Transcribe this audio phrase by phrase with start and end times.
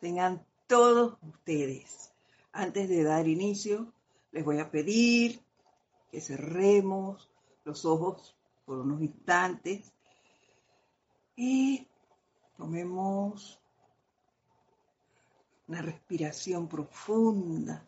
[0.00, 2.12] tengan todos ustedes.
[2.52, 3.92] Antes de dar inicio,
[4.32, 5.40] les voy a pedir
[6.10, 7.30] que cerremos
[7.64, 9.92] los ojos por unos instantes
[11.36, 11.86] y
[12.56, 13.60] tomemos
[15.66, 17.86] una respiración profunda.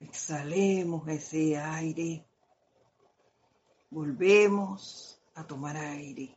[0.00, 2.26] Exhalemos ese aire.
[3.90, 6.36] Volvemos a tomar aire.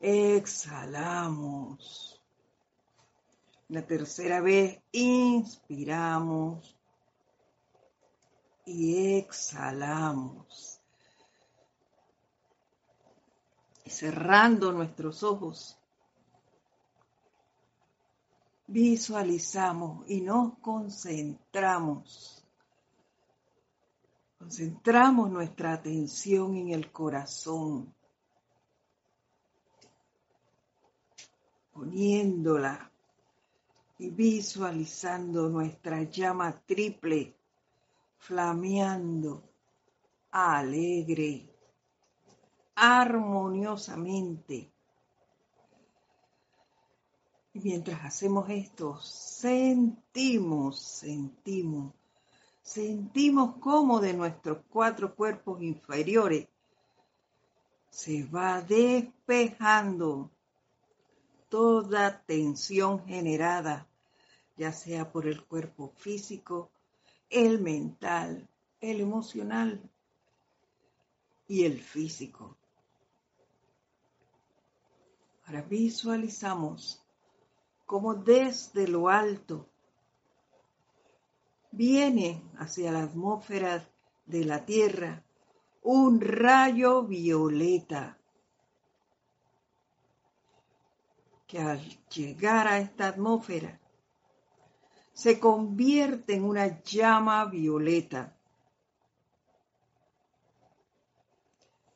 [0.00, 1.88] Exhalamos.
[3.68, 6.78] La tercera vez inspiramos
[8.64, 10.80] y exhalamos.
[13.84, 15.78] Cerrando nuestros ojos,
[18.66, 22.44] visualizamos y nos concentramos.
[24.38, 27.92] Concentramos nuestra atención en el corazón
[31.78, 32.90] poniéndola
[33.98, 37.36] y visualizando nuestra llama triple,
[38.16, 39.48] flameando,
[40.32, 41.48] alegre,
[42.74, 44.72] armoniosamente.
[47.52, 51.94] Y mientras hacemos esto, sentimos, sentimos,
[52.60, 56.48] sentimos cómo de nuestros cuatro cuerpos inferiores
[57.88, 60.32] se va despejando
[61.48, 63.86] toda tensión generada,
[64.56, 66.70] ya sea por el cuerpo físico,
[67.30, 68.48] el mental,
[68.80, 69.80] el emocional
[71.46, 72.56] y el físico.
[75.46, 77.02] Ahora visualizamos
[77.86, 79.66] cómo desde lo alto
[81.70, 83.88] viene hacia la atmósfera
[84.26, 85.24] de la Tierra
[85.82, 88.17] un rayo violeta
[91.48, 91.80] que al
[92.10, 93.80] llegar a esta atmósfera
[95.14, 98.36] se convierte en una llama violeta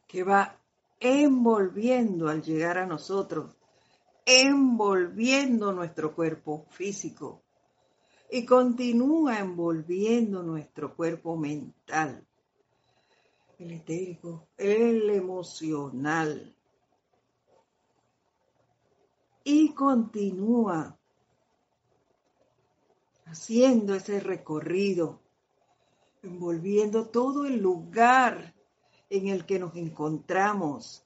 [0.09, 0.59] que va
[0.99, 3.55] envolviendo al llegar a nosotros,
[4.25, 7.43] envolviendo nuestro cuerpo físico
[8.31, 12.27] y continúa envolviendo nuestro cuerpo mental,
[13.59, 16.57] el etérico, el emocional,
[19.45, 20.99] y continúa
[23.27, 25.21] haciendo ese recorrido,
[26.23, 28.55] envolviendo todo el lugar
[29.11, 31.05] en el que nos encontramos.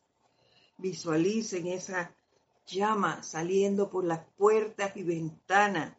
[0.78, 2.14] Visualicen esa
[2.66, 5.97] llama saliendo por las puertas y ventanas,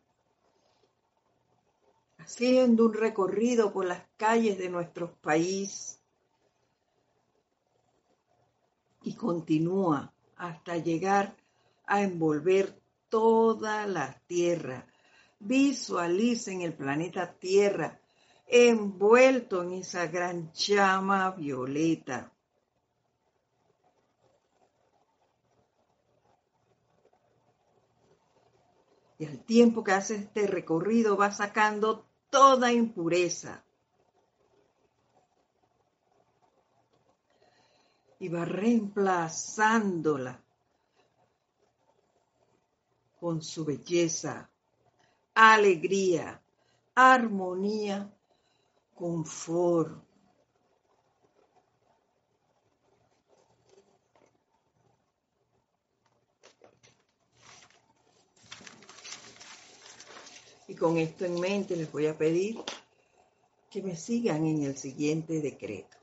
[2.17, 6.01] haciendo un recorrido por las calles de nuestro país
[9.01, 11.35] y continúa hasta llegar
[11.87, 14.85] a envolver toda la Tierra.
[15.39, 17.99] Visualicen el planeta Tierra
[18.47, 22.31] envuelto en esa gran llama violeta.
[29.19, 33.63] Y al tiempo que hace este recorrido va sacando toda impureza.
[38.19, 40.43] Y va reemplazándola
[43.19, 44.49] con su belleza,
[45.33, 46.41] alegría,
[46.95, 48.11] armonía,
[48.95, 50.03] confort.
[60.67, 62.59] Y con esto en mente les voy a pedir
[63.69, 65.96] que me sigan en el siguiente decreto.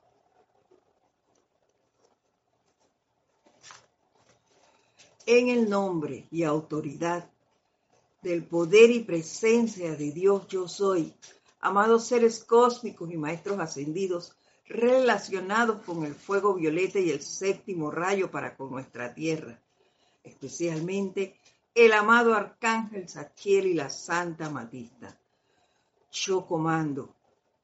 [5.26, 7.30] En el nombre y autoridad
[8.22, 11.14] del poder y presencia de Dios yo soy,
[11.60, 14.36] amados seres cósmicos y maestros ascendidos
[14.66, 19.60] relacionados con el fuego violeta y el séptimo rayo para con nuestra tierra,
[20.22, 21.38] especialmente
[21.74, 25.18] el amado arcángel Saquiel y la Santa Matista.
[26.10, 27.14] Yo comando,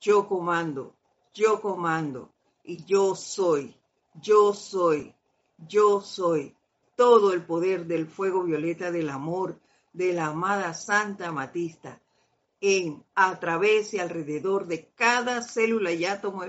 [0.00, 0.94] yo comando,
[1.32, 2.32] yo comando,
[2.64, 3.75] y yo soy,
[4.20, 5.14] yo soy,
[5.69, 6.55] yo soy
[7.00, 9.58] todo el poder del fuego violeta del amor
[9.94, 11.99] de la amada Santa Matista
[12.61, 16.44] en, a través y alrededor de cada célula y átomo,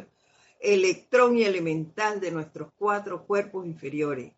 [0.60, 4.34] electrón y elemental de nuestros cuatro cuerpos inferiores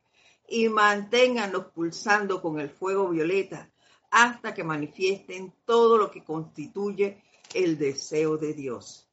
[0.47, 3.71] y manténganlos pulsando con el fuego violeta
[4.11, 7.23] hasta que manifiesten todo lo que constituye
[7.55, 9.09] el deseo de Dios.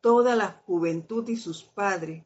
[0.00, 2.24] Toda la juventud y sus padres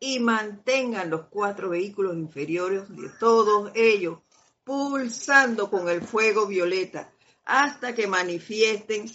[0.00, 4.18] y mantengan los cuatro vehículos inferiores de todos ellos
[4.64, 7.12] pulsando con el fuego violeta
[7.44, 9.10] hasta que manifiesten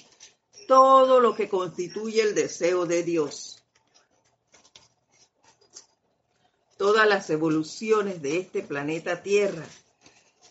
[0.68, 3.64] todo lo que constituye el deseo de Dios.
[6.78, 9.66] Todas las evoluciones de este planeta Tierra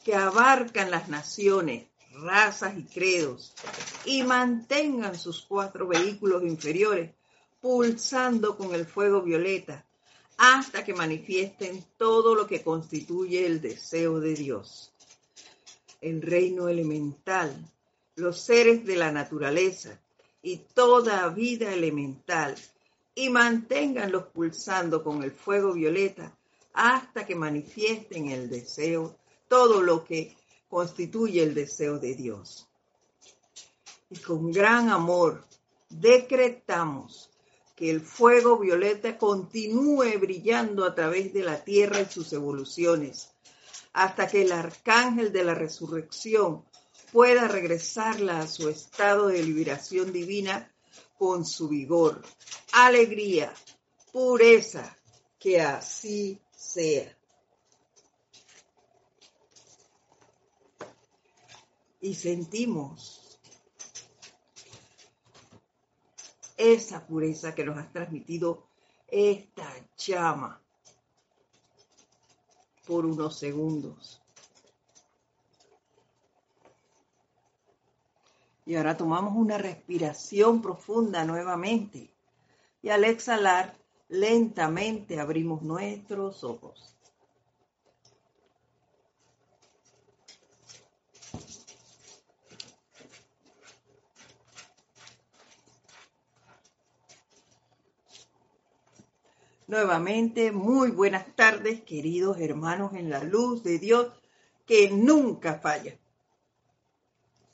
[0.04, 3.54] que abarcan las naciones, razas y credos
[4.04, 7.10] y mantengan sus cuatro vehículos inferiores
[7.60, 9.84] pulsando con el fuego violeta
[10.36, 14.92] hasta que manifiesten todo lo que constituye el deseo de Dios.
[16.00, 17.54] El reino elemental,
[18.16, 19.98] los seres de la naturaleza
[20.42, 22.54] y toda vida elemental
[23.14, 26.36] y manténganlos pulsando con el fuego violeta
[26.74, 29.16] hasta que manifiesten el deseo,
[29.48, 30.36] todo lo que
[30.68, 32.66] constituye el deseo de Dios.
[34.10, 35.44] Y con gran amor
[35.88, 37.30] decretamos
[37.74, 43.30] que el fuego violeta continúe brillando a través de la tierra y sus evoluciones,
[43.92, 46.64] hasta que el arcángel de la resurrección
[47.12, 50.72] pueda regresarla a su estado de liberación divina
[51.18, 52.22] con su vigor,
[52.72, 53.52] alegría,
[54.12, 54.96] pureza,
[55.38, 57.16] que así sea.
[62.00, 63.23] Y sentimos
[66.56, 68.64] esa pureza que nos ha transmitido
[69.08, 70.60] esta llama
[72.86, 74.20] por unos segundos.
[78.66, 82.10] Y ahora tomamos una respiración profunda nuevamente.
[82.82, 83.76] Y al exhalar,
[84.08, 86.93] lentamente abrimos nuestros ojos.
[99.74, 104.06] Nuevamente, muy buenas tardes, queridos hermanos en la luz de Dios
[104.66, 105.98] que nunca falla.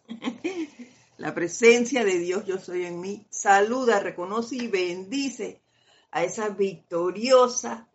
[1.17, 3.25] La presencia de Dios yo soy en mí.
[3.31, 5.63] Saluda, reconoce y bendice
[6.11, 7.89] a esa victoriosa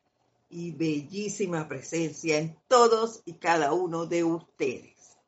[0.50, 5.20] y bellísima presencia en todos y cada uno de ustedes.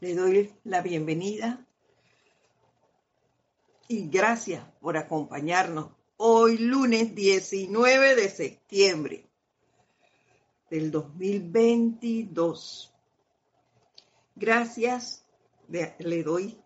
[0.00, 1.64] Le doy la bienvenida
[3.88, 9.28] y gracias por acompañarnos hoy lunes 19 de septiembre
[10.70, 12.94] del 2022.
[14.34, 15.24] Gracias
[15.68, 16.58] le doy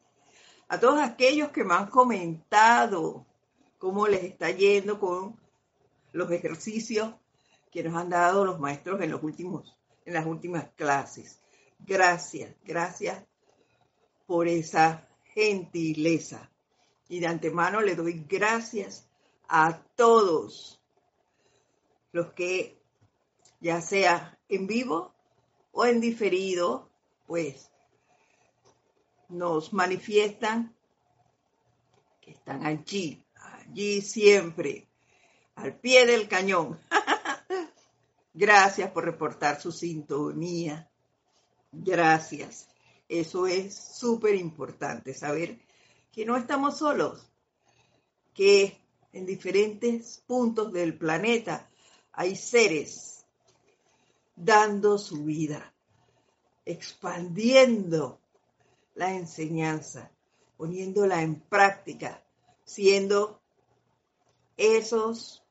[0.68, 3.26] a todos aquellos que me han comentado
[3.78, 5.38] cómo les está yendo con
[6.12, 7.14] los ejercicios
[7.70, 9.74] que nos han dado los maestros en los últimos
[10.04, 11.38] en las últimas clases.
[11.80, 13.22] Gracias, gracias
[14.26, 16.50] por esa gentileza.
[17.08, 19.08] Y de antemano le doy gracias
[19.48, 20.80] a todos
[22.12, 22.78] los que,
[23.60, 25.14] ya sea en vivo
[25.72, 26.90] o en diferido,
[27.26, 27.70] pues
[29.28, 30.74] nos manifiestan
[32.20, 34.88] que están allí, allí siempre,
[35.54, 36.80] al pie del cañón.
[38.34, 40.88] Gracias por reportar su sintonía.
[41.72, 42.68] Gracias.
[43.08, 45.58] Eso es súper importante, saber
[46.18, 47.30] que no estamos solos,
[48.34, 48.76] que
[49.12, 51.70] en diferentes puntos del planeta
[52.10, 53.24] hay seres
[54.34, 55.72] dando su vida,
[56.64, 58.20] expandiendo
[58.96, 60.10] la enseñanza,
[60.56, 62.20] poniéndola en práctica,
[62.64, 63.40] siendo
[64.56, 65.44] esos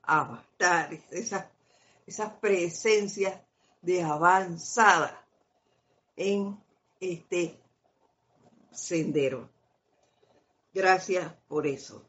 [0.00, 1.44] avatares, esas,
[2.06, 3.38] esas presencias
[3.82, 5.22] de avanzada
[6.16, 6.58] en
[7.00, 7.60] este
[8.76, 9.48] sendero.
[10.72, 12.06] Gracias por eso.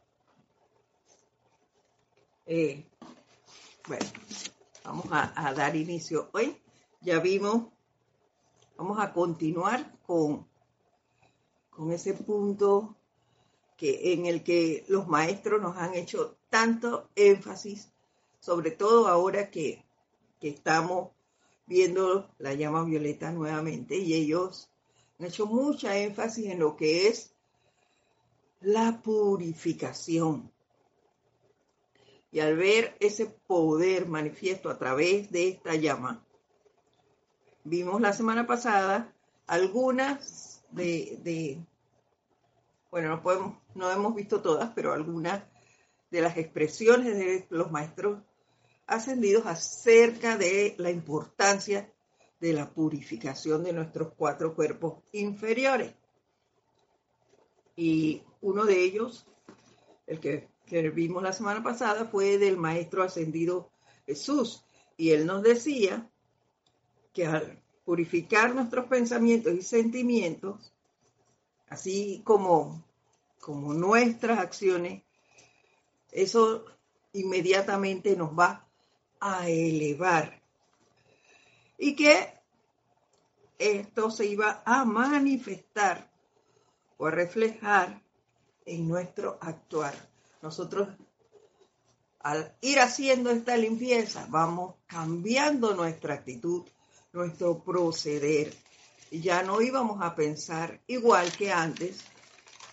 [2.46, 2.86] Eh,
[3.88, 4.06] bueno,
[4.84, 6.62] vamos a, dar inicio hoy.
[7.02, 7.68] Ya vimos,
[8.76, 10.48] vamos a continuar con,
[11.70, 12.96] con ese punto
[13.78, 17.92] que, en el que los maestros nos han hecho tanto énfasis,
[18.40, 19.86] sobre todo ahora que,
[20.40, 21.12] que estamos
[21.66, 24.70] viendo la llama violeta nuevamente y ellos
[25.20, 27.34] han hecho mucha énfasis en lo que es
[28.62, 30.52] la purificación.
[32.32, 36.24] Y al ver ese poder manifiesto a través de esta llama,
[37.64, 39.14] vimos la semana pasada
[39.48, 41.60] algunas de,
[42.92, 45.44] bueno, no, podemos, no hemos visto todas, pero algunas
[46.12, 48.20] de las expresiones de los maestros
[48.86, 51.92] ascendidos acerca de la importancia
[52.40, 55.94] de la purificación de nuestros cuatro cuerpos inferiores.
[57.76, 59.26] Y uno de ellos,
[60.06, 60.50] el que,
[60.94, 63.72] vimos la semana pasada, fue del Maestro Ascendido
[64.06, 64.64] Jesús,
[64.96, 66.10] Y él nos decía
[67.14, 70.74] que al purificar nuestros pensamientos y sentimientos,
[71.70, 72.84] así como,
[73.40, 75.04] como nuestras acciones,
[76.12, 76.66] eso
[77.14, 78.68] inmediatamente nos va
[79.20, 80.42] a elevar.
[81.78, 82.34] Y que
[83.58, 86.10] esto se iba a manifestar
[86.98, 88.02] o a reflejar
[88.66, 89.94] en nuestro actuar.
[90.42, 90.90] Nosotros
[92.20, 96.64] al ir haciendo esta limpieza vamos cambiando nuestra actitud,
[97.14, 98.54] nuestro proceder.
[99.12, 102.04] Ya no íbamos a pensar igual que antes,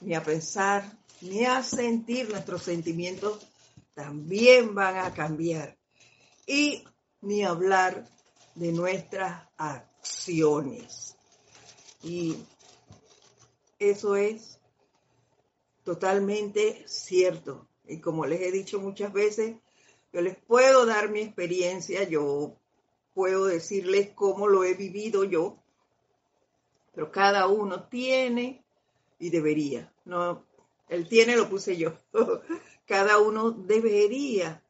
[0.00, 3.46] ni a pensar, ni a sentir nuestros sentimientos
[3.94, 5.78] también van a cambiar.
[6.46, 6.84] Y
[7.20, 8.08] ni hablar
[8.54, 11.16] de nuestras acciones.
[12.02, 12.36] Y
[13.78, 14.58] eso es
[15.82, 17.66] totalmente cierto.
[17.86, 19.56] Y como les he dicho muchas veces,
[20.12, 22.56] yo les puedo dar mi experiencia, yo
[23.14, 25.58] puedo decirles cómo lo he vivido yo,
[26.94, 28.64] pero cada uno tiene
[29.18, 29.92] y debería.
[30.04, 30.44] No,
[30.88, 31.98] el tiene lo puse yo.
[32.86, 34.62] cada uno debería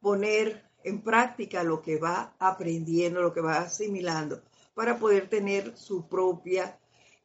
[0.00, 4.42] poner en práctica lo que va aprendiendo, lo que va asimilando,
[4.74, 6.78] para poder tener su propia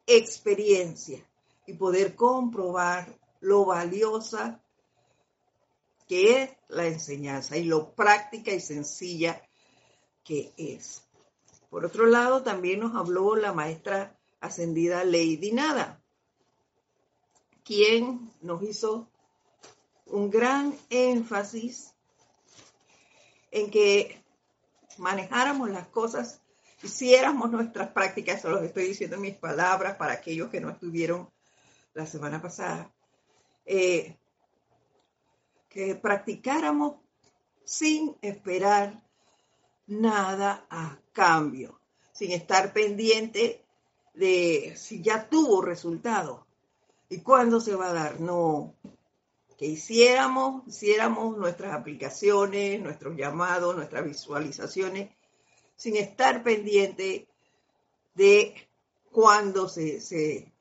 [0.06, 1.26] experiencia
[1.66, 3.06] y poder comprobar
[3.40, 4.62] lo valiosa
[6.06, 9.42] que es la enseñanza y lo práctica y sencilla
[10.22, 11.02] que es.
[11.70, 16.00] Por otro lado, también nos habló la maestra ascendida Lady Nada,
[17.64, 19.10] quien nos hizo
[20.06, 21.95] un gran énfasis
[23.50, 24.22] en que
[24.98, 26.40] manejáramos las cosas,
[26.82, 31.30] hiciéramos nuestras prácticas, eso lo estoy diciendo en mis palabras para aquellos que no estuvieron
[31.94, 32.92] la semana pasada,
[33.64, 34.16] eh,
[35.68, 36.96] que practicáramos
[37.64, 39.02] sin esperar
[39.86, 41.80] nada a cambio,
[42.12, 43.64] sin estar pendiente
[44.14, 46.46] de si ya tuvo resultado
[47.08, 48.20] y cuándo se va a dar.
[48.20, 48.74] No,
[49.56, 55.10] que hiciéramos, hiciéramos nuestras aplicaciones, nuestros llamados, nuestras visualizaciones,
[55.76, 57.28] sin estar pendiente
[58.14, 58.54] de
[59.10, 60.52] cuándo se, se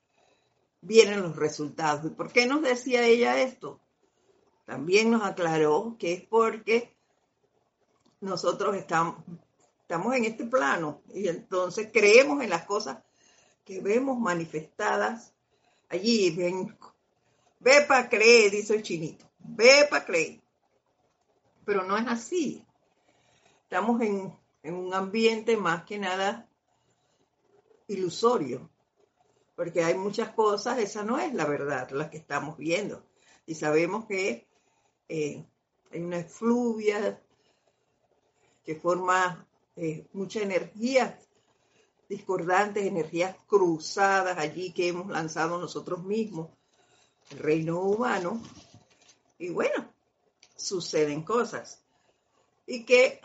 [0.82, 2.06] vienen los resultados.
[2.06, 3.82] ¿Y por qué nos decía ella esto?
[4.66, 6.96] También nos aclaró que es porque
[8.22, 9.24] nosotros estamos,
[9.82, 13.04] estamos en este plano y entonces creemos en las cosas
[13.64, 15.34] que vemos manifestadas
[15.90, 16.32] allí.
[16.32, 16.76] Ven,
[17.66, 20.40] ve para creer, dice el chinito, ve para creer.
[21.66, 22.64] Pero no es así.
[23.64, 24.32] Estamos en,
[24.64, 26.48] un ambiente más que nada
[27.88, 28.70] ilusorio,
[29.56, 33.04] porque hay muchas cosas, esa no es la verdad, la que estamos viendo.
[33.48, 34.48] Y sabemos que
[35.10, 35.44] eh,
[35.92, 37.20] hay una efluvia
[38.64, 41.20] que forma eh, mucha energía
[42.10, 46.50] discordantes, energías cruzadas allí que hemos lanzado nosotros mismos
[47.32, 48.42] reino humano.
[49.38, 49.94] Y bueno,
[50.56, 51.82] suceden cosas.
[52.66, 53.22] Y que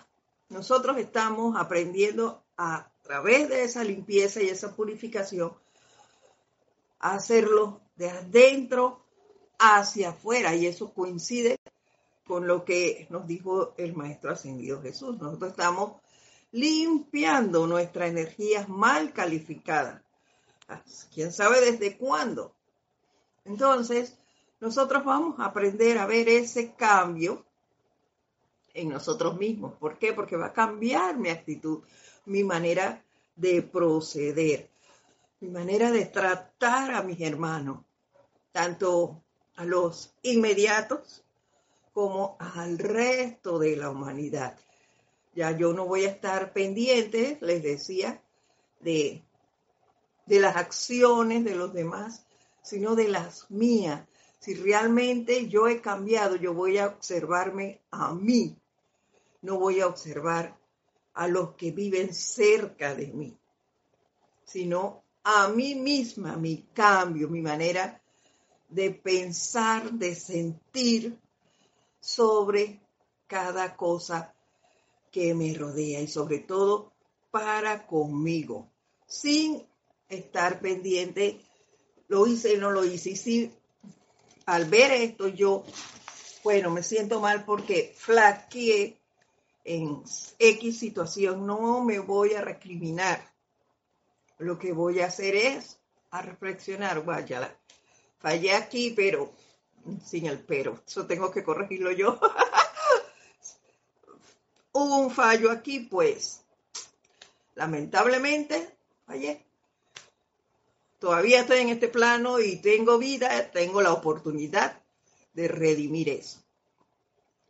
[0.49, 5.53] nosotros estamos aprendiendo a, través de esa limpieza y esa purificación
[7.01, 9.05] a hacerlo de adentro
[9.59, 10.55] hacia afuera.
[10.55, 11.57] Y eso coincide
[12.27, 15.19] con lo que nos dijo el Maestro Ascendido Jesús.
[15.19, 16.01] Nosotros estamos
[16.53, 20.05] limpiando nuestra energía mal calificada.
[21.13, 22.55] ¿Quién sabe desde cuándo?
[23.45, 24.17] Entonces,
[24.61, 27.45] nosotros vamos a aprender a ver ese cambio
[28.75, 29.75] en nosotros mismos.
[29.79, 30.13] ¿Por qué?
[30.13, 31.83] Porque va a cambiar mi actitud,
[32.27, 33.03] mi manera
[33.37, 34.71] de proceder,
[35.41, 37.79] mi manera de tratar a mis hermanos,
[38.53, 39.23] tanto
[39.57, 41.25] a los inmediatos
[41.93, 44.59] como al resto de la humanidad.
[45.35, 48.23] Ya yo no voy a estar pendiente, les decía,
[48.81, 49.23] de,
[50.27, 52.27] de las acciones de los demás,
[52.71, 54.07] sino de las mías.
[54.39, 58.57] Si realmente yo he cambiado, yo voy a observarme a mí,
[59.43, 60.57] no voy a observar
[61.15, 63.37] a los que viven cerca de mí,
[64.45, 68.01] sino a mí misma, mi cambio, mi manera
[68.69, 71.19] de pensar, de sentir
[71.99, 72.81] sobre
[73.27, 74.33] cada cosa
[75.11, 76.93] que me rodea y sobre todo
[77.33, 78.71] para conmigo,
[79.09, 79.67] sin
[80.09, 81.50] estar pendiente
[82.11, 83.11] lo hice no lo hice.
[83.11, 83.53] Y si
[84.45, 85.65] al ver esto yo,
[86.43, 88.99] bueno, me siento mal porque flaqueé
[89.65, 90.03] en
[90.39, 93.25] X situación, no me voy a recriminar.
[94.39, 95.79] Lo que voy a hacer es
[96.11, 97.57] a reflexionar, vaya,
[98.19, 99.33] fallé aquí, pero
[100.05, 102.19] sin el pero, eso tengo que corregirlo yo.
[104.73, 106.43] un fallo aquí, pues
[107.55, 108.77] lamentablemente
[109.07, 109.50] fallé.
[111.01, 114.83] Todavía estoy en este plano y tengo vida, tengo la oportunidad
[115.33, 116.45] de redimir eso.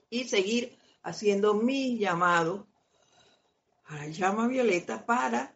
[0.08, 2.68] Y seguir haciendo mi llamado
[3.86, 5.52] a la llama violeta para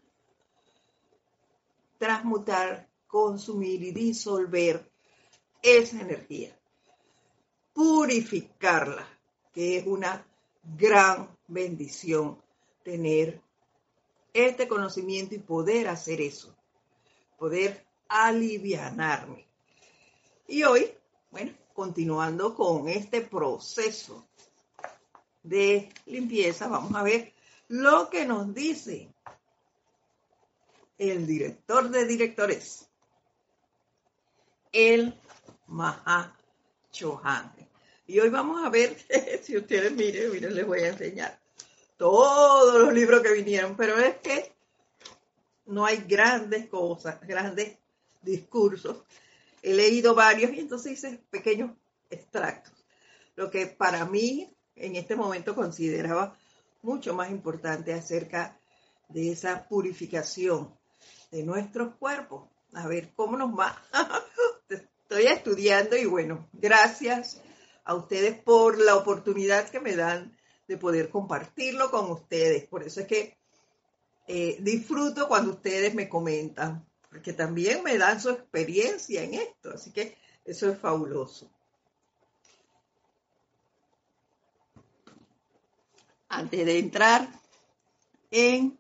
[1.97, 4.91] transmutar, consumir y disolver
[5.63, 6.59] esa energía.
[7.73, 9.07] Purificarla,
[9.53, 10.27] que es una
[10.77, 12.43] gran bendición
[12.83, 13.41] tener
[14.33, 16.57] este conocimiento y poder hacer eso,
[17.45, 19.47] poder alivianarme.
[20.49, 20.91] Y hoy,
[21.31, 24.27] bueno, continuando con este proceso
[25.43, 27.35] de limpieza, vamos a ver
[27.69, 29.13] lo que nos dice
[30.97, 32.89] el director de directores,
[34.73, 35.15] el
[35.67, 36.35] Maha
[36.93, 37.53] Chohan.
[38.07, 38.97] Y hoy vamos a ver,
[39.43, 41.39] si ustedes miren, miren, les voy a enseñar
[41.99, 44.54] todos los libros que vinieron, pero es que
[45.67, 47.79] no hay grandes cosas, grandes
[48.23, 49.05] discursos.
[49.63, 51.73] He leído varios y entonces hice pequeños
[52.11, 52.85] extractos.
[53.37, 56.37] Lo que para mí en este momento consideraba
[56.83, 58.59] mucho más importante acerca
[59.09, 60.75] de esa purificación
[61.31, 62.49] de nuestros cuerpos.
[62.75, 63.81] A ver cómo nos va.
[64.69, 67.41] Estoy estudiando y bueno, gracias
[67.85, 72.67] a ustedes por la oportunidad que me dan de poder compartirlo con ustedes.
[72.67, 73.39] Por eso es que
[74.27, 79.71] eh, disfruto cuando ustedes me comentan, porque también me dan su experiencia en esto.
[79.75, 81.51] Así que eso es fabuloso.
[86.29, 87.29] Antes de entrar
[88.31, 88.79] en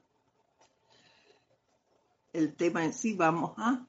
[2.33, 3.87] el tema en sí, vamos a,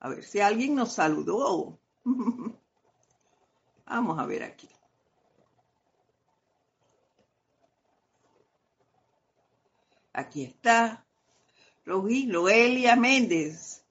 [0.00, 1.78] a ver si alguien nos saludó.
[3.86, 4.68] vamos a ver aquí.
[10.16, 11.04] Aquí está
[11.84, 13.82] Loelia Méndez.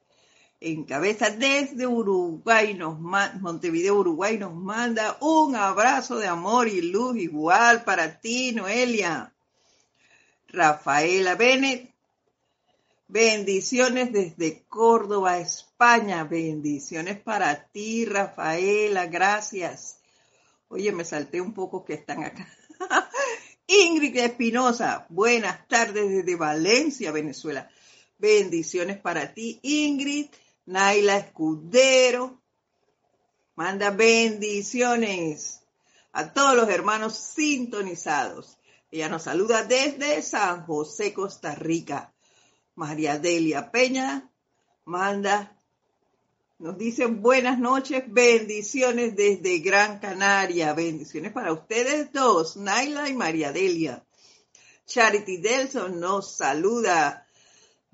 [0.60, 7.16] En cabeza desde Uruguay, nos Montevideo, Uruguay, nos manda un abrazo de amor y luz
[7.18, 9.36] igual para ti, Noelia.
[10.48, 11.94] Rafaela Bennett,
[13.08, 16.24] bendiciones desde Córdoba, España.
[16.24, 20.00] Bendiciones para ti, Rafaela, gracias.
[20.70, 22.48] Oye, me salté un poco que están acá.
[23.68, 27.70] Ingrid Espinosa, buenas tardes desde Valencia, Venezuela.
[28.18, 30.28] Bendiciones para ti, Ingrid.
[30.68, 32.42] Naila Escudero,
[33.56, 35.62] manda bendiciones
[36.12, 38.58] a todos los hermanos sintonizados.
[38.90, 42.16] Ella nos saluda desde San José, Costa Rica.
[42.74, 44.32] María Delia Peña
[44.86, 45.55] manda
[46.58, 50.74] nos dicen buenas noches, bendiciones desde Gran Canaria.
[50.74, 54.06] Bendiciones para ustedes dos, Naila y María Delia.
[54.86, 57.28] Charity Delson nos saluda.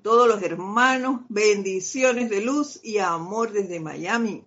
[0.04, 4.46] Todos los hermanos, bendiciones de luz y amor desde Miami.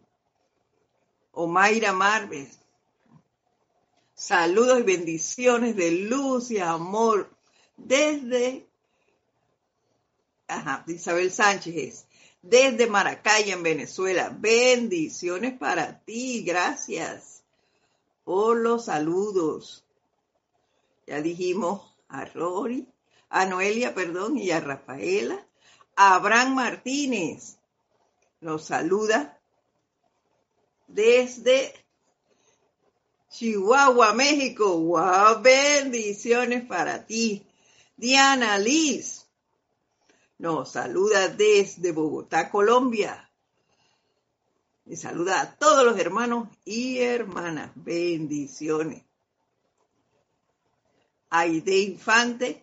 [1.32, 2.58] Omaira Marves.
[4.14, 7.30] Saludos y bendiciones de luz y amor
[7.76, 8.66] desde
[10.46, 12.06] Ajá, Isabel Sánchez
[12.44, 14.34] desde Maracay, en Venezuela.
[14.38, 17.42] Bendiciones para ti, gracias
[18.22, 19.84] por los saludos.
[21.06, 22.86] Ya dijimos a Rory,
[23.30, 25.46] a Noelia, perdón, y a Rafaela.
[25.96, 27.56] Abraham Martínez
[28.40, 29.40] nos saluda
[30.86, 31.72] desde
[33.30, 34.78] Chihuahua, México.
[34.80, 35.40] ¡Wow!
[35.42, 37.46] Bendiciones para ti.
[37.96, 39.23] Diana Liz
[40.44, 43.30] nos saluda desde Bogotá, Colombia.
[44.84, 47.70] Y saluda a todos los hermanos y hermanas.
[47.74, 49.02] Bendiciones.
[51.30, 52.62] Aide Infante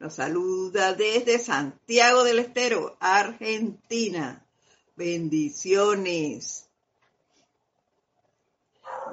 [0.00, 4.44] nos saluda desde Santiago del Estero, Argentina.
[4.96, 6.68] Bendiciones.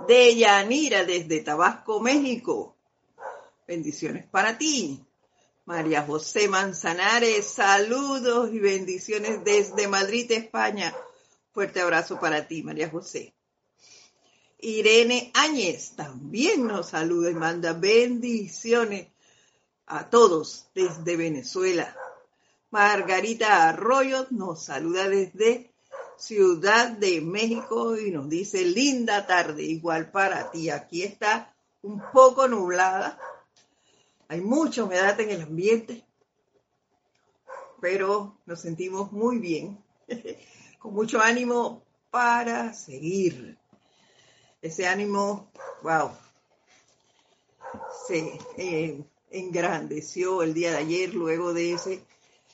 [0.07, 2.75] De Yanira desde Tabasco, México.
[3.67, 5.06] Bendiciones para ti.
[5.67, 10.95] María José Manzanares, saludos y bendiciones desde Madrid, España.
[11.51, 13.35] Fuerte abrazo para ti, María José.
[14.59, 19.07] Irene Áñez también nos saluda y manda bendiciones
[19.87, 21.93] a todos desde Venezuela.
[22.69, 25.73] Margarita Arroyo nos saluda desde
[26.17, 30.69] Ciudad de México y nos dice linda tarde, igual para ti.
[30.69, 33.19] Aquí está un poco nublada,
[34.29, 36.03] hay mucha humedad en el ambiente,
[37.79, 39.83] pero nos sentimos muy bien,
[40.79, 43.57] con mucho ánimo para seguir.
[44.61, 45.51] Ese ánimo,
[45.83, 46.11] wow,
[48.07, 52.03] se eh, engrandeció el día de ayer luego de ese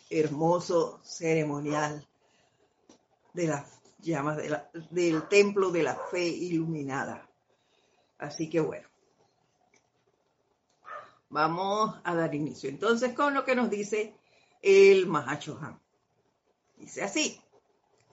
[0.10, 2.08] hermoso ceremonial
[3.34, 4.38] de las llamas
[4.92, 7.28] del templo de la fe iluminada.
[8.18, 8.88] Así que bueno,
[11.34, 14.13] vamos a dar inicio entonces con lo que nos dice
[14.62, 15.80] el Mahachohan.
[16.78, 17.41] Dice así,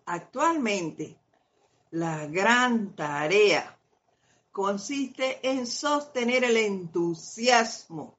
[0.06, 1.18] actualmente
[1.90, 3.78] la gran tarea
[4.50, 8.16] consiste en sostener el entusiasmo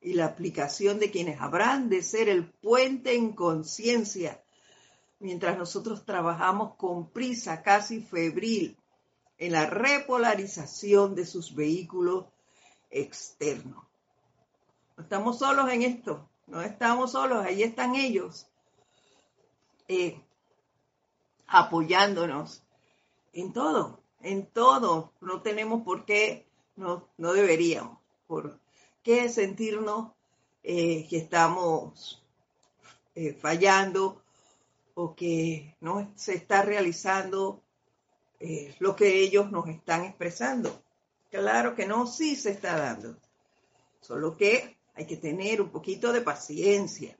[0.00, 4.42] y la aplicación de quienes habrán de ser el puente en conciencia,
[5.18, 8.76] mientras nosotros trabajamos con prisa casi febril
[9.36, 12.26] en la repolarización de sus vehículos
[12.90, 13.84] externos.
[14.96, 18.46] No estamos solos en esto, no estamos solos, ahí están ellos
[19.88, 20.22] eh,
[21.46, 22.62] apoyándonos
[23.32, 25.12] en todo, en todo.
[25.20, 28.60] No tenemos por qué, no, no deberíamos, por
[29.02, 30.12] que sentirnos
[30.62, 32.22] eh, que estamos
[33.14, 34.22] eh, fallando
[34.94, 37.60] o que no se está realizando
[38.78, 40.82] lo que ellos nos están expresando.
[41.30, 43.16] Claro que no, sí se está dando.
[44.02, 47.16] Solo que hay que tener un poquito de paciencia.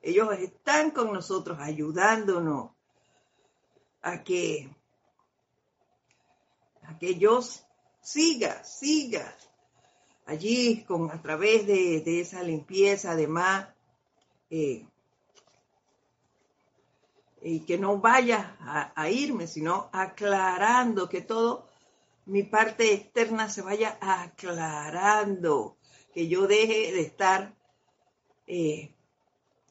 [0.00, 2.70] Ellos están con nosotros ayudándonos
[4.02, 4.68] a que,
[6.82, 7.64] a que ellos
[8.00, 9.36] siga, siga
[10.26, 13.68] allí con, a través de, esa limpieza, además,
[14.50, 14.86] eh,
[17.40, 18.56] y que no vaya
[18.94, 21.66] a, irme, sino aclarando que todo
[22.26, 25.76] mi parte externa se vaya aclarando,
[26.12, 27.54] que yo deje de estar
[28.46, 28.94] eh,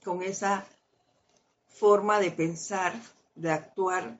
[0.03, 0.67] con esa
[1.67, 2.93] forma de pensar,
[3.35, 4.19] de actuar,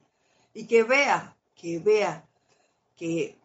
[0.53, 2.27] y que vea, que vea
[2.95, 3.39] que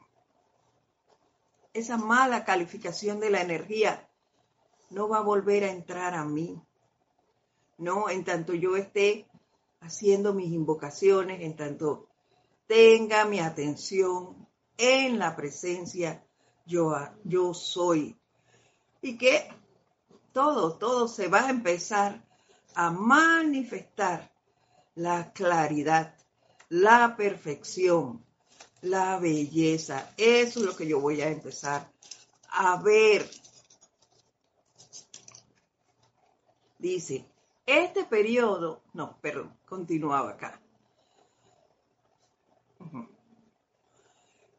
[1.73, 4.09] esa mala calificación de la energía
[4.91, 6.61] no va a volver a entrar a mí.
[7.79, 9.27] No, en tanto yo esté
[9.81, 12.09] haciendo mis invocaciones, en tanto
[12.67, 16.25] tenga mi atención en la presencia
[16.65, 18.17] yo, yo soy.
[19.07, 19.49] Y que
[20.33, 22.25] todo, todo se va a empezar
[22.75, 24.35] a manifestar
[24.97, 26.17] la claridad,
[26.71, 28.27] la perfección,
[28.81, 30.13] la belleza.
[30.17, 31.89] Eso es lo que yo voy a empezar
[32.51, 33.31] a ver.
[36.81, 37.25] Dice,
[37.65, 40.61] este periodo, no, perdón, continuaba acá.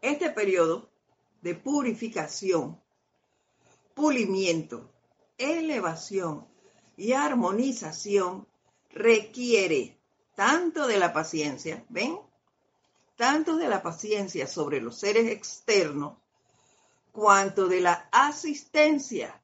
[0.02, 0.90] Este periodo
[1.42, 2.82] de purificación,
[3.98, 4.94] pulimiento,
[5.40, 6.48] elevación
[6.96, 8.48] y armonización
[8.92, 10.00] requiere
[10.36, 12.20] tanto de la paciencia, ¿ven?
[13.16, 16.20] tanto de la paciencia sobre los seres externos,
[17.12, 19.42] cuanto de la asistencia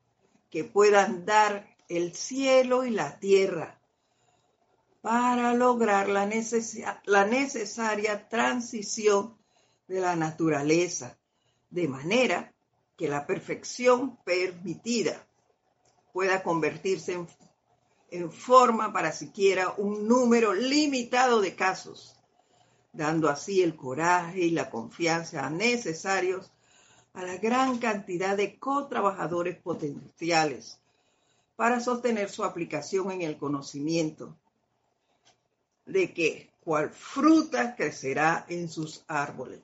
[0.51, 3.81] que puedan dar el cielo y la tierra
[5.01, 6.29] para lograr la,
[7.05, 9.35] la necesaria transición
[9.87, 11.17] de la naturaleza,
[11.71, 12.52] de manera
[12.97, 15.25] que la perfección permitida
[16.11, 17.27] pueda convertirse en,
[18.11, 22.15] en forma para siquiera un número limitado de casos
[22.93, 26.51] dando así el coraje y la confianza necesarios
[27.13, 30.79] a la gran cantidad de co-trabajadores potenciales
[31.55, 34.35] para sostener su aplicación en el conocimiento
[35.85, 39.59] de que cual fruta crecerá en sus árboles.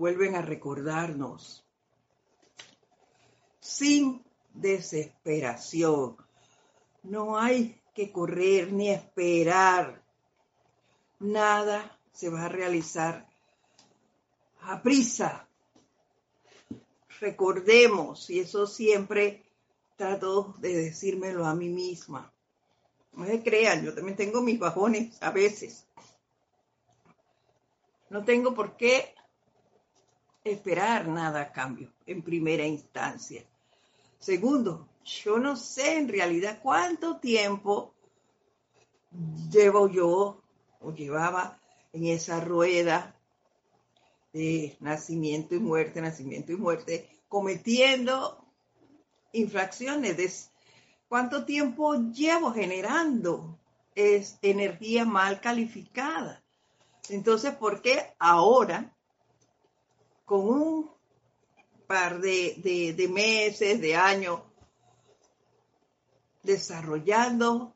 [0.00, 1.62] Vuelven a recordarnos
[3.60, 6.16] sin desesperación.
[7.02, 10.02] No hay que correr ni esperar
[11.18, 13.28] nada se va a realizar
[14.62, 15.46] a prisa.
[17.20, 19.44] Recordemos, y eso siempre
[19.96, 22.32] trato de decírmelo a mí misma.
[23.12, 25.86] No se crean, yo también tengo mis bajones a veces.
[28.08, 29.14] No tengo por qué
[30.52, 33.44] esperar nada a cambio en primera instancia.
[34.18, 37.94] Segundo, yo no sé en realidad cuánto tiempo
[39.50, 40.42] llevo yo
[40.80, 41.58] o llevaba
[41.92, 43.16] en esa rueda
[44.32, 48.44] de nacimiento y muerte, nacimiento y muerte, cometiendo
[49.32, 50.16] infracciones.
[50.16, 50.30] De
[51.08, 53.58] ¿Cuánto tiempo llevo generando
[53.94, 56.42] es energía mal calificada?
[57.08, 58.94] Entonces, ¿por qué ahora,
[60.30, 60.90] con un
[61.88, 64.40] par de, meses, de años,
[66.44, 67.74] desarrollando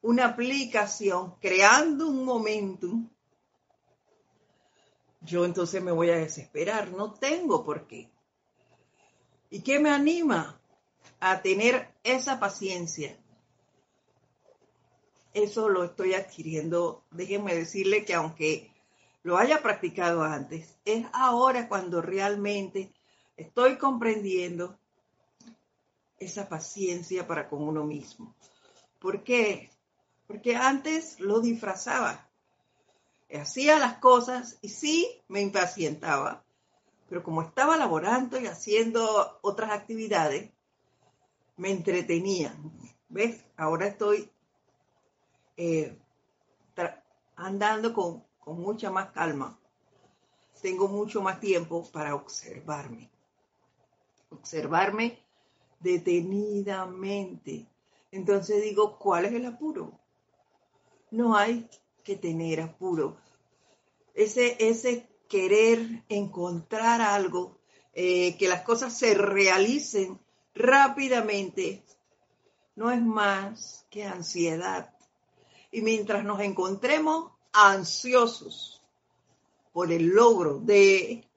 [0.00, 3.10] una aplicación, creando un momentum,
[5.22, 6.92] yo entonces me voy a desesperar.
[6.92, 8.12] No tengo por qué.
[9.50, 10.60] ¿Y qué me anima
[11.18, 13.18] a tener esa paciencia?
[15.34, 17.02] Eso lo estoy adquiriendo.
[17.10, 18.71] Déjenme decirle que aunque
[19.22, 22.92] lo haya practicado antes, es ahora cuando realmente
[23.36, 24.78] estoy comprendiendo
[26.18, 28.34] esa paciencia para con uno mismo.
[28.98, 29.70] ¿Por qué?
[30.26, 32.28] Porque antes lo disfrazaba.
[33.32, 36.44] Hacía las cosas y sí me impacientaba,
[37.08, 40.50] pero como estaba laborando y haciendo otras actividades,
[41.56, 42.54] me entretenía.
[43.08, 43.42] ¿Ves?
[43.56, 44.30] Ahora estoy
[45.56, 45.98] eh,
[47.36, 49.58] andando con, con mucha más calma.
[50.60, 53.10] Tengo mucho más tiempo para observarme.
[54.30, 55.18] Observarme
[55.80, 57.66] detenidamente.
[58.10, 59.98] Entonces digo, ¿cuál es el apuro?
[61.10, 61.68] No hay
[62.04, 63.16] que tener apuro.
[64.14, 67.58] Ese, ese querer encontrar algo,
[67.94, 70.20] eh, que las cosas se realicen
[70.54, 71.84] rápidamente,
[72.74, 74.94] no es más que ansiedad.
[75.70, 78.82] Y mientras nos encontremos ansiosos
[79.72, 81.28] por el logro de,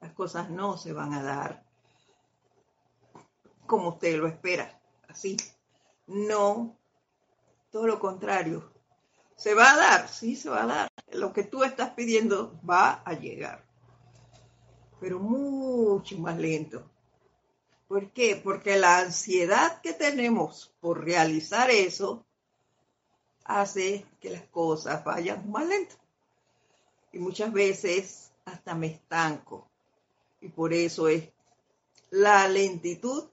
[0.00, 1.64] las cosas no se van a dar
[3.70, 5.36] como usted lo espera, así.
[6.08, 6.76] No,
[7.70, 8.72] todo lo contrario.
[9.36, 10.08] ¿Se va a dar?
[10.08, 10.88] Sí, se va a dar.
[11.12, 13.64] Lo que tú estás pidiendo va a llegar,
[14.98, 16.90] pero mucho más lento.
[17.86, 18.40] ¿Por qué?
[18.42, 22.26] Porque la ansiedad que tenemos por realizar eso
[23.50, 25.96] hace que las cosas vayan más lento.
[27.12, 29.68] Y muchas veces hasta me estanco.
[30.40, 31.28] Y por eso es
[32.10, 33.24] la lentitud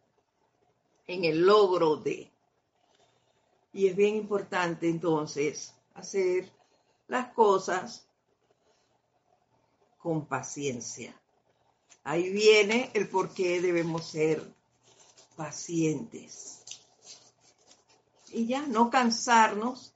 [1.06, 2.32] en el logro de.
[3.74, 6.52] Y es bien importante entonces hacer
[7.08, 8.08] las cosas
[10.00, 11.14] con paciencia.
[12.04, 14.42] Ahí viene el por qué debemos ser
[15.36, 16.64] pacientes.
[18.32, 19.94] Y ya, no cansarnos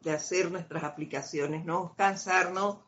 [0.00, 2.78] de hacer nuestras aplicaciones, no cansarnos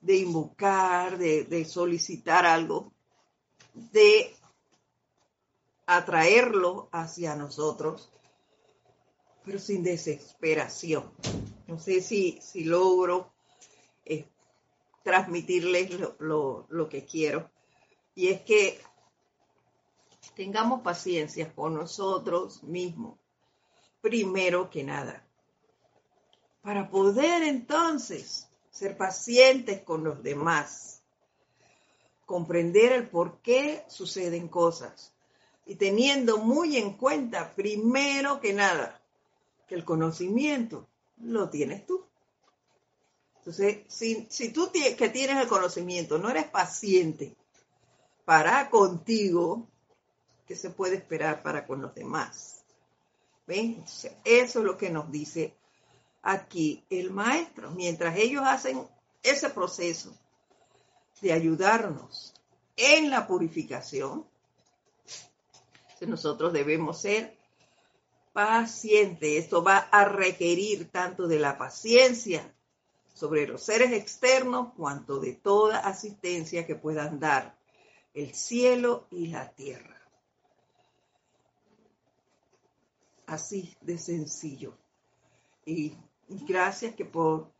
[0.00, 2.92] de invocar, de, solicitar algo,
[3.74, 4.34] de
[5.86, 8.10] atraerlo hacia nosotros,
[9.44, 11.12] pero sin desesperación.
[11.66, 13.32] No sé si, si logro
[14.04, 14.26] eh,
[15.02, 17.50] transmitirles lo, lo que quiero.
[18.14, 18.80] Y es que
[20.34, 23.18] tengamos paciencia con nosotros mismos,
[24.00, 25.27] primero que nada,
[26.68, 31.00] para poder entonces ser pacientes con los demás,
[32.26, 35.14] comprender el por qué suceden cosas
[35.64, 39.00] y teniendo muy en cuenta, primero que nada,
[39.66, 40.86] que el conocimiento
[41.22, 42.04] lo tienes tú.
[43.38, 47.34] Entonces, si, si tú que tienes el conocimiento no eres paciente
[48.26, 49.66] para contigo,
[50.46, 52.62] ¿qué se puede esperar para con los demás?
[53.46, 53.82] ¿Ven?
[54.22, 55.54] eso es lo que nos dice
[56.22, 57.70] aquí el maestro.
[57.72, 58.86] Mientras ellos hacen
[59.22, 60.16] ese proceso
[61.20, 62.34] de ayudarnos
[62.76, 64.26] en la purificación,
[66.06, 67.36] nosotros debemos ser
[68.32, 69.44] pacientes.
[69.44, 72.54] Esto va a requerir tanto de la paciencia
[73.12, 77.58] sobre los seres externos cuanto de toda asistencia que puedan dar
[78.14, 79.96] el cielo y la tierra.
[83.26, 84.78] Así de sencillo.
[85.66, 85.94] Y
[86.28, 87.50] gracias que por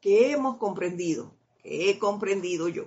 [0.00, 2.86] que hemos comprendido, que he comprendido yo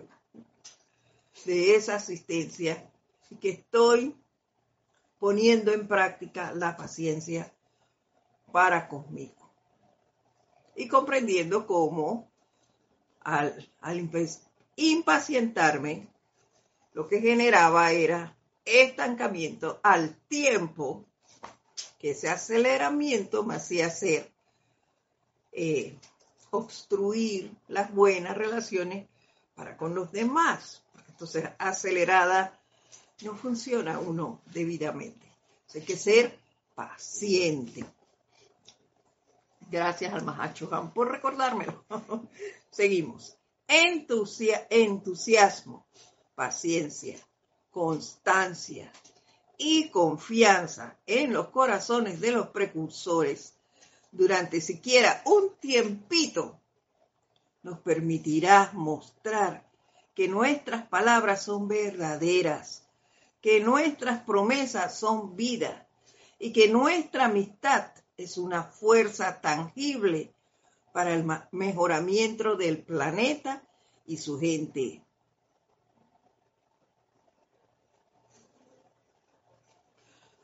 [1.46, 2.92] de esa asistencia
[3.30, 4.16] y que estoy
[5.18, 7.54] poniendo en práctica la paciencia
[8.52, 9.50] para conmigo.
[10.76, 12.30] Y comprendiendo cómo
[13.22, 13.72] al,
[14.76, 16.10] impacientarme,
[16.94, 21.06] lo que generaba era estancamiento al tiempo
[21.98, 24.35] que ese aceleramiento me hacía hacer
[25.58, 25.98] eh,
[26.52, 29.08] obstruir las buenas relaciones
[29.56, 30.84] para con los demás.
[31.08, 32.60] Entonces, acelerada
[33.22, 35.26] no funciona uno debidamente.
[35.74, 36.38] hay que ser
[36.74, 37.86] paciente.
[39.72, 41.86] Gracias al Mahacho por recordármelo.
[42.70, 43.38] Seguimos.
[43.68, 45.88] entusiasmo,
[46.36, 47.18] paciencia,
[47.72, 48.92] constancia
[49.58, 53.55] y confianza en los corazones de los precursores
[54.16, 56.60] durante siquiera un tiempito
[57.64, 59.66] nos permitirá mostrar
[60.14, 62.86] que nuestras palabras son verdaderas
[63.46, 65.88] que nuestras promesas son vida
[66.40, 70.34] y que nuestra amistad es una fuerza tangible
[70.92, 73.62] para el mejoramiento del planeta
[74.08, 75.05] y su gente.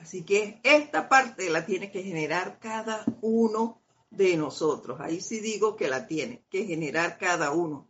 [0.02, 5.00] Así que esta parte la tiene que generar cada uno de nosotros.
[5.00, 7.88] Ahí sí digo que la tiene que generar cada uno.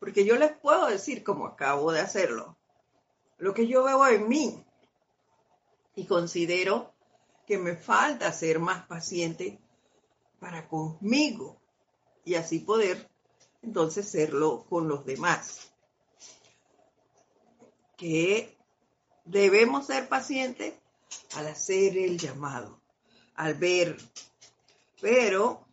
[0.00, 2.56] Porque yo les puedo decir, como acabo de hacerlo,
[3.38, 4.64] lo que yo veo en mí.
[5.94, 6.92] Y considero
[7.46, 9.60] que me falta ser más paciente
[10.40, 11.60] para conmigo
[12.24, 13.08] y así poder
[13.62, 15.72] entonces serlo con los demás.
[17.96, 18.58] Que
[19.24, 20.74] debemos ser pacientes
[21.36, 22.80] al hacer el llamado,
[23.34, 23.96] al ver.
[25.00, 25.66] Pero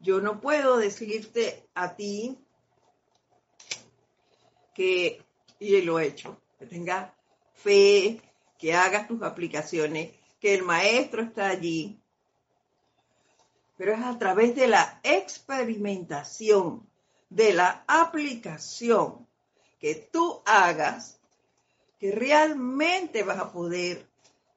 [0.00, 2.38] yo no puedo decirte a ti
[4.74, 5.22] que,
[5.58, 7.10] y lo he hecho, que tengas
[7.54, 8.20] fe,
[8.58, 11.98] que hagas tus aplicaciones, que el maestro está allí,
[13.76, 16.88] pero es a través de la experimentación,
[17.28, 19.26] de la aplicación
[19.80, 21.18] que tú hagas,
[22.04, 24.06] que realmente vas a poder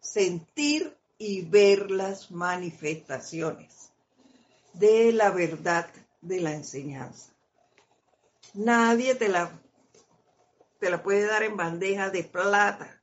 [0.01, 3.89] sentir y ver las manifestaciones
[4.73, 7.31] de la verdad de la enseñanza.
[8.53, 9.49] Nadie te la,
[10.81, 13.01] te la puede dar en bandeja de plata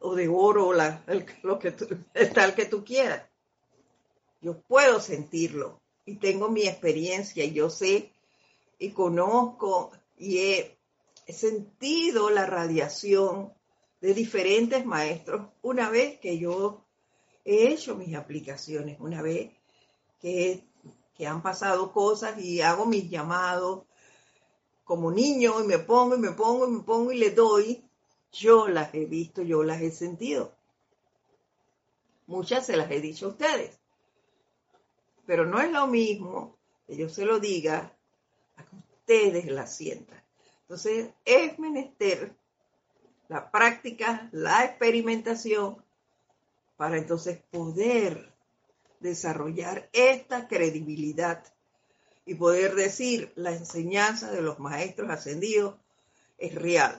[0.00, 1.04] o de oro o la,
[1.44, 3.22] lo que tal que tú quieras.
[4.40, 8.10] Yo puedo sentirlo y tengo mi experiencia y yo sé
[8.80, 10.78] y conozco y he,
[11.32, 13.52] sentido la radiación
[14.00, 16.84] de diferentes maestros una vez que yo
[17.44, 19.52] he hecho mis aplicaciones, una vez
[20.20, 20.64] que,
[21.14, 23.84] que han pasado cosas y hago mis llamados
[24.84, 27.84] como niño y me pongo y me pongo y me pongo y le doy,
[28.32, 30.54] yo las he visto, yo las he sentido.
[32.26, 33.78] Muchas se las he dicho a ustedes.
[35.26, 37.96] Pero no es lo mismo que yo se lo diga
[38.56, 40.23] a que ustedes la sientan.
[40.64, 42.34] Entonces, es menester
[43.28, 45.84] la práctica, la experimentación,
[46.76, 48.34] para entonces poder
[49.00, 51.44] desarrollar esta credibilidad
[52.26, 55.76] y poder decir la enseñanza de los maestros ascendidos
[56.38, 56.98] es real.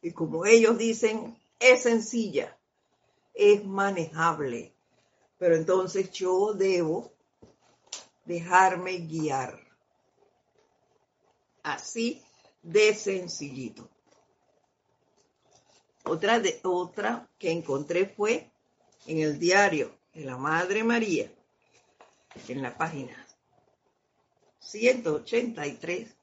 [0.00, 2.56] Y como ellos dicen, es sencilla,
[3.34, 4.74] es manejable.
[5.38, 7.12] Pero entonces yo debo
[8.24, 9.60] dejarme guiar.
[11.62, 12.22] Así
[12.64, 13.88] de sencillito.
[16.04, 18.50] Otra, de, otra que encontré fue
[19.06, 21.30] en el diario de la Madre María,
[22.48, 23.26] en la página
[24.58, 26.16] 183.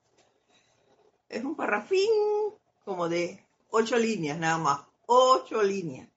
[1.30, 2.10] Es un parrafín
[2.84, 6.10] como de ocho líneas nada más, ocho líneas.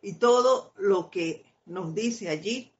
[0.00, 2.72] Y todo lo que nos dice allí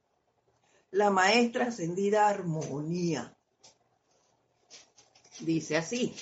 [0.91, 3.35] la maestra ascendida armonía.
[5.39, 6.13] Dice así.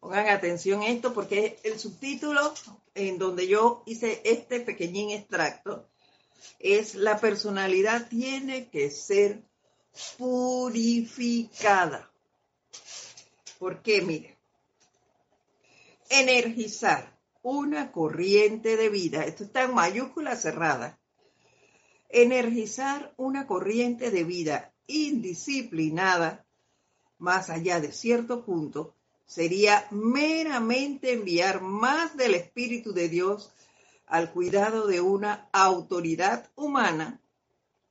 [0.00, 2.54] Pongan atención a esto porque el subtítulo
[2.94, 5.86] en donde yo hice este pequeñín extracto
[6.58, 9.42] es la personalidad tiene que ser
[10.16, 12.10] purificada.
[13.58, 14.00] ¿Por qué?
[14.00, 14.38] Mire,
[16.08, 20.98] energizar una corriente de vida, esto está en mayúscula cerrada,
[22.08, 26.46] energizar una corriente de vida indisciplinada
[27.18, 28.94] más allá de cierto punto
[29.30, 33.52] sería meramente enviar más del Espíritu de Dios
[34.06, 37.20] al cuidado de una autoridad humana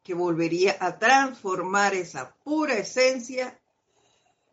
[0.04, 3.58] que volvería a transformar esa pura esencia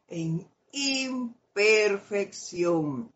[0.06, 3.12] en imperfección.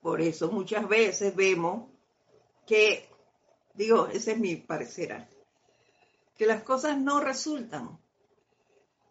[0.00, 1.90] Por eso muchas veces vemos
[2.68, 3.08] que,
[3.74, 5.26] digo, ese es mi parecer,
[6.36, 7.98] que las cosas no resultan.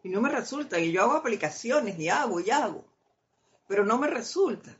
[0.02, 0.82] Y no me resultan.
[0.82, 2.84] Y yo hago aplicaciones y hago y hago.
[3.66, 4.76] Pero no me resulta.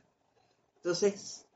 [0.77, 1.47] Entonces,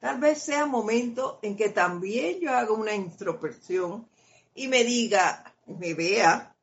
[0.00, 4.06] tal vez sea momento en que también yo haga una introspección
[4.54, 6.54] y me diga, me vea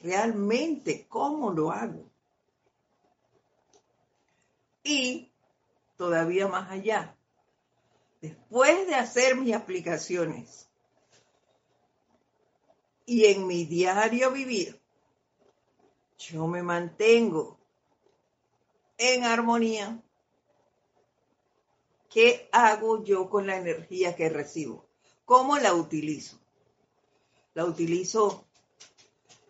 [0.00, 2.08] realmente cómo lo hago.
[4.84, 5.32] Y
[5.96, 7.16] todavía más allá.
[8.20, 10.67] Después de hacer mis aplicaciones
[13.08, 14.78] y en mi diario vivir,
[16.18, 17.58] yo me mantengo
[18.98, 19.98] en armonía.
[22.10, 24.86] ¿Qué hago yo con la energía que recibo?
[25.24, 26.38] ¿Cómo la utilizo?
[27.54, 28.46] La utilizo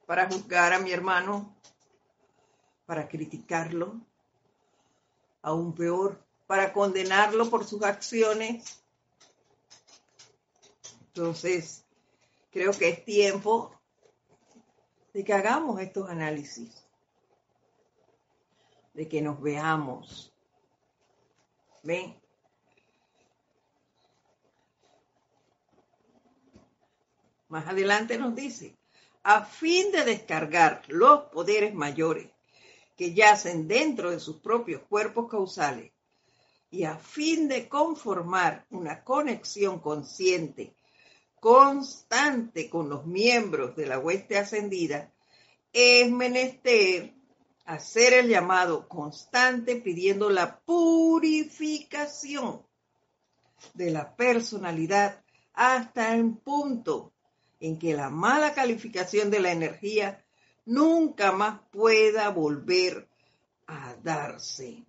[0.06, 1.56] para juzgar a mi hermano,
[2.86, 4.00] para criticarlo,
[5.42, 8.84] aún peor, para condenarlo por sus acciones.
[11.08, 11.87] Entonces,
[12.50, 13.72] creo que es tiempo
[15.12, 16.84] de que hagamos estos análisis.
[18.98, 20.34] de que nos veamos.
[21.84, 22.20] ¿Ven?
[27.46, 28.76] Más adelante nos dice,
[29.22, 32.28] a fin de descargar los poderes mayores
[32.96, 35.92] que yacen dentro de sus propios cuerpos causales
[36.68, 40.74] y a fin de conformar una conexión consciente,
[41.40, 45.12] constante con los miembros de la hueste ascendida,
[45.72, 47.14] es menester
[47.64, 52.62] hacer el llamado constante pidiendo la purificación
[53.74, 55.22] de la personalidad
[55.52, 57.12] hasta el punto
[57.60, 60.24] en que la mala calificación de la energía
[60.64, 63.08] nunca más pueda volver
[63.66, 64.84] a darse.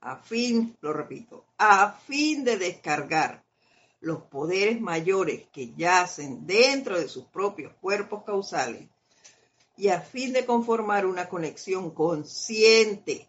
[0.00, 3.43] A fin, lo repito, a fin de descargar
[4.04, 8.88] los poderes mayores que yacen dentro de sus propios cuerpos causales
[9.76, 13.28] y a fin de conformar una conexión consciente,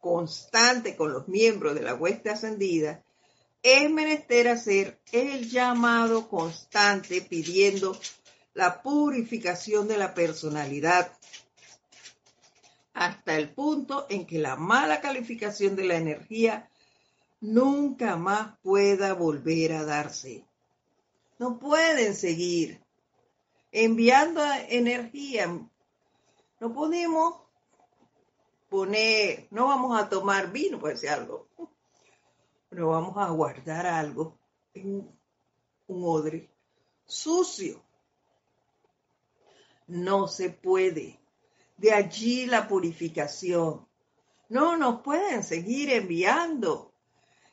[0.00, 3.04] constante con los miembros de la hueste ascendida,
[3.62, 7.96] es menester hacer el llamado constante pidiendo
[8.54, 11.12] la purificación de la personalidad
[12.94, 16.69] hasta el punto en que la mala calificación de la energía
[17.40, 20.46] nunca más pueda volver a darse.
[21.38, 22.80] No pueden seguir
[23.72, 25.46] enviando energía.
[26.60, 27.40] No podemos
[28.68, 31.48] poner, no vamos a tomar vino, por decir algo,
[32.68, 34.38] pero vamos a guardar algo
[34.74, 35.10] en
[35.86, 36.50] un odre
[37.04, 37.82] sucio.
[39.86, 41.18] No se puede.
[41.76, 43.88] De allí la purificación.
[44.48, 46.89] No nos pueden seguir enviando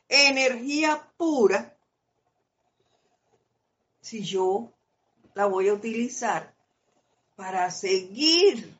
[0.08, 1.76] energía pura
[4.00, 4.72] si yo
[5.34, 6.54] la voy a utilizar
[7.36, 8.76] para seguir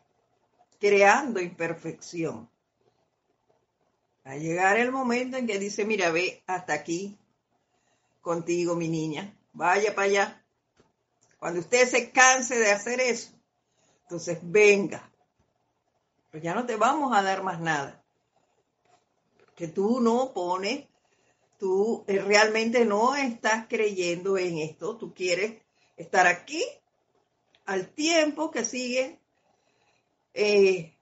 [0.81, 2.51] creando imperfección.
[4.25, 7.19] A llegar el momento en que dice, mira, ve hasta aquí
[8.21, 10.45] contigo, mi niña, vaya para allá.
[11.39, 13.31] Cuando usted se canse de hacer eso,
[14.03, 15.11] entonces venga.
[16.31, 18.03] Pues ya no te vamos a dar más nada.
[19.55, 20.87] Que tú no pones,
[21.59, 25.61] tú eh, realmente no estás creyendo en esto, tú quieres
[25.97, 26.65] estar aquí
[27.67, 29.21] al tiempo que sigue
[30.35, 30.97] eh,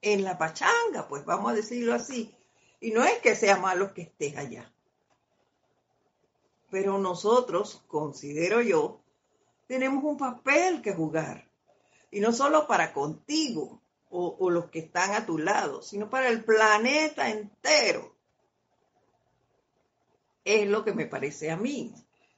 [0.00, 2.34] en la pachanga, pues vamos a decirlo así,
[2.80, 4.72] y no es que sea malo que estés allá.
[6.70, 9.00] Pero nosotros, considero yo,
[9.66, 11.48] tenemos un papel que jugar.
[12.10, 16.44] Y no solo para contigo o, los que están a tu lado, sino para el
[16.44, 18.14] planeta entero.
[20.48, 21.92] Es lo que me parece a mí.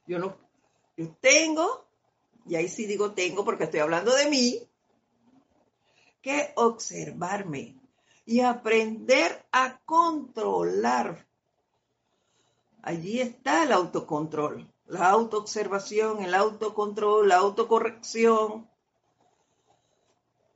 [0.05, 0.35] Yo no,
[0.97, 1.87] yo tengo,
[2.45, 4.67] y ahí sí digo tengo porque estoy hablando de mí,
[6.21, 7.79] que observarme,
[8.25, 11.25] y aprender a controlar.
[12.81, 18.69] Allí está el autocontrol, la autoobservación, el autocontrol, la autocorrección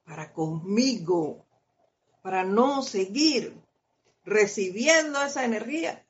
[0.04, 1.46] para conmigo,
[2.22, 3.58] para no seguir
[4.26, 6.05] recibiendo esa energía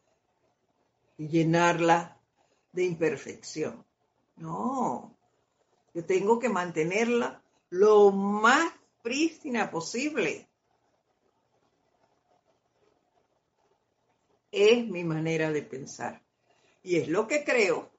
[1.17, 2.19] y llenarla
[2.71, 3.85] de imperfección.
[4.35, 5.17] No,
[5.93, 10.49] yo tengo que mantenerla lo más prístina posible.
[14.55, 16.21] es mi manera de pensar.
[16.81, 17.91] Y es lo que creo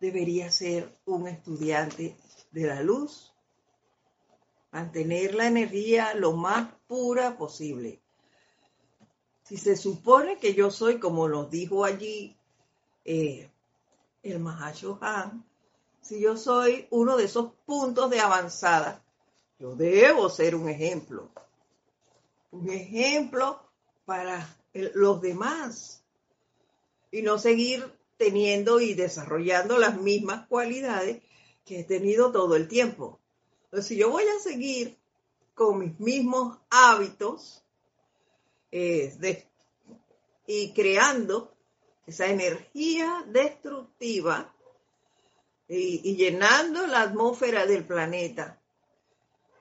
[0.00, 2.16] debería ser un estudiante
[2.52, 3.34] de la luz.
[4.70, 8.00] Mantener la energía lo más pura posible.
[9.48, 12.36] Si se supone que yo soy, como nos dijo allí
[13.06, 13.48] eh,
[14.22, 14.46] el
[15.00, 15.42] Han,
[16.02, 19.02] si yo soy uno de esos puntos de avanzada,
[19.58, 21.30] yo debo ser un ejemplo.
[22.50, 23.62] Un ejemplo
[24.04, 26.02] para los demás
[27.10, 31.22] y no seguir teniendo y desarrollando las mismas cualidades
[31.64, 33.18] que he tenido todo el tiempo.
[33.80, 34.98] Si yo voy a seguir
[35.54, 37.62] con mis mismos hábitos
[38.70, 39.46] eh,
[40.46, 41.54] y creando
[42.06, 44.54] esa energía destructiva
[45.68, 48.58] y, llenando la atmósfera del planeta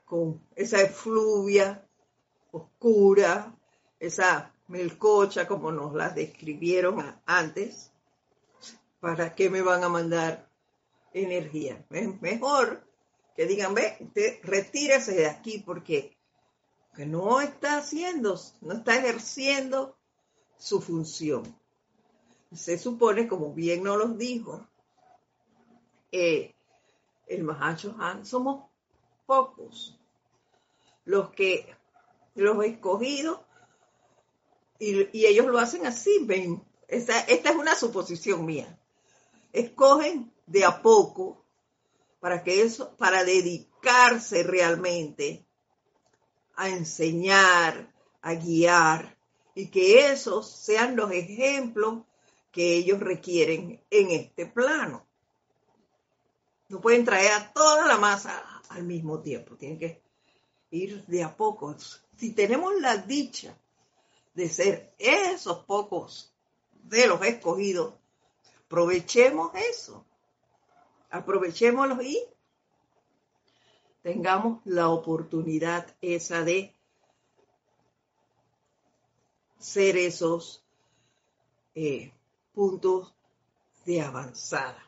[0.05, 1.85] con esa efluvia
[2.51, 3.53] oscura,
[3.99, 7.91] esa melcocha como nos las describieron antes,
[9.01, 10.49] ¿para qué me van a mandar
[11.13, 11.85] energía?
[11.89, 12.87] Mejor
[13.35, 16.16] que digan, ve, usted retírese de aquí porque
[16.97, 19.95] que no está haciendo, no está ejerciendo
[20.57, 21.43] su función.
[22.51, 24.67] Se supone, como bien nos los dijo
[26.11, 26.55] eh,
[27.27, 28.67] el Mahacho Han, somos
[29.27, 29.99] pocos
[31.05, 31.71] los que
[32.33, 33.41] los escogidos,
[34.79, 36.63] y, ellos lo hacen así, ven.
[36.87, 38.79] esta es una suposición mía.
[39.53, 41.45] Escogen de a poco
[42.19, 45.46] para que eso, para dedicarse realmente
[46.57, 49.17] a enseñar, a guiar
[49.55, 52.03] y que esos sean los ejemplos
[52.51, 55.05] que ellos requieren en este plano.
[56.69, 60.01] No pueden traer a toda la masa al mismo tiempo, tienen que
[60.71, 61.75] ir de a poco.
[62.17, 63.57] Si tenemos la dicha
[64.33, 66.33] de ser esos pocos
[66.83, 67.93] de los escogidos,
[68.65, 70.05] aprovechemos eso,
[71.09, 72.19] aprovechémoslo y
[74.07, 76.73] tengamos la oportunidad esa de
[79.59, 80.63] ser esos
[81.75, 82.13] eh,
[82.53, 83.13] puntos
[83.85, 84.81] de avanzada.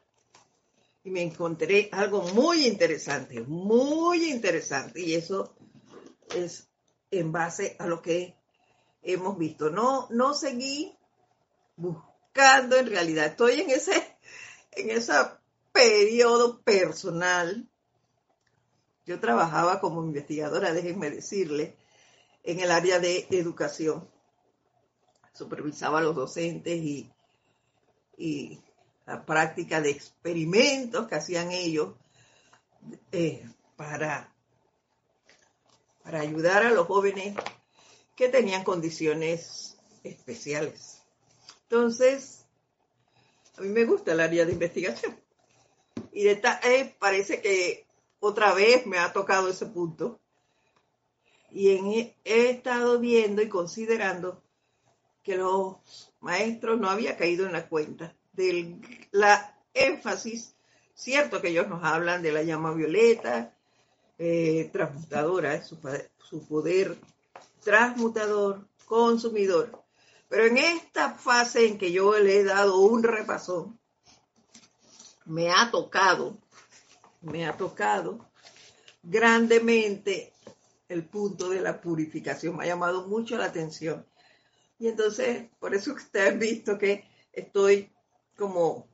[1.03, 5.53] Y me encontré algo muy interesante, muy interesante, y eso
[6.33, 6.69] es
[7.11, 8.37] en base a lo que
[9.01, 9.69] hemos visto.
[9.69, 10.97] No, no seguí
[11.75, 14.17] buscando en realidad, estoy en ese,
[14.71, 15.11] en ese
[15.73, 17.69] periodo personal.
[19.09, 21.75] Yo trabajaba como investigadora, déjenme decirle,
[22.43, 24.07] en el área de educación
[25.33, 27.11] supervisaba a los docentes y,
[28.19, 28.61] y
[29.07, 31.95] la práctica de experimentos que hacían ellos
[33.11, 34.31] eh, para,
[36.03, 37.35] para ayudar a los jóvenes
[38.15, 41.01] que tenían condiciones especiales.
[41.63, 42.45] Entonces,
[43.57, 45.19] a mí me gusta el área de investigación.
[46.11, 47.88] Y de eh, parece que
[48.19, 50.19] otra vez me ha tocado ese punto.
[51.51, 54.43] Y he estado viendo y considerando
[55.23, 55.77] que los
[56.19, 58.79] maestros no había caído en la cuenta de
[59.11, 60.55] la énfasis,
[60.93, 63.55] cierto que ellos nos hablan de la llama violeta,
[64.17, 65.79] eh, transmutadora, su,
[66.47, 66.97] poder
[67.63, 69.83] transmutador, consumidor.
[70.27, 73.79] Pero en esta fase en que yo le he dado un repasón,
[75.25, 76.37] me ha tocado,
[77.21, 78.25] me ha tocado
[79.03, 80.33] grandemente
[80.87, 82.57] el punto de la purificación.
[82.57, 84.05] Me ha llamado mucho la atención.
[84.79, 87.03] Y entonces, por eso ustedes han visto que
[87.33, 87.91] estoy
[88.37, 88.87] como,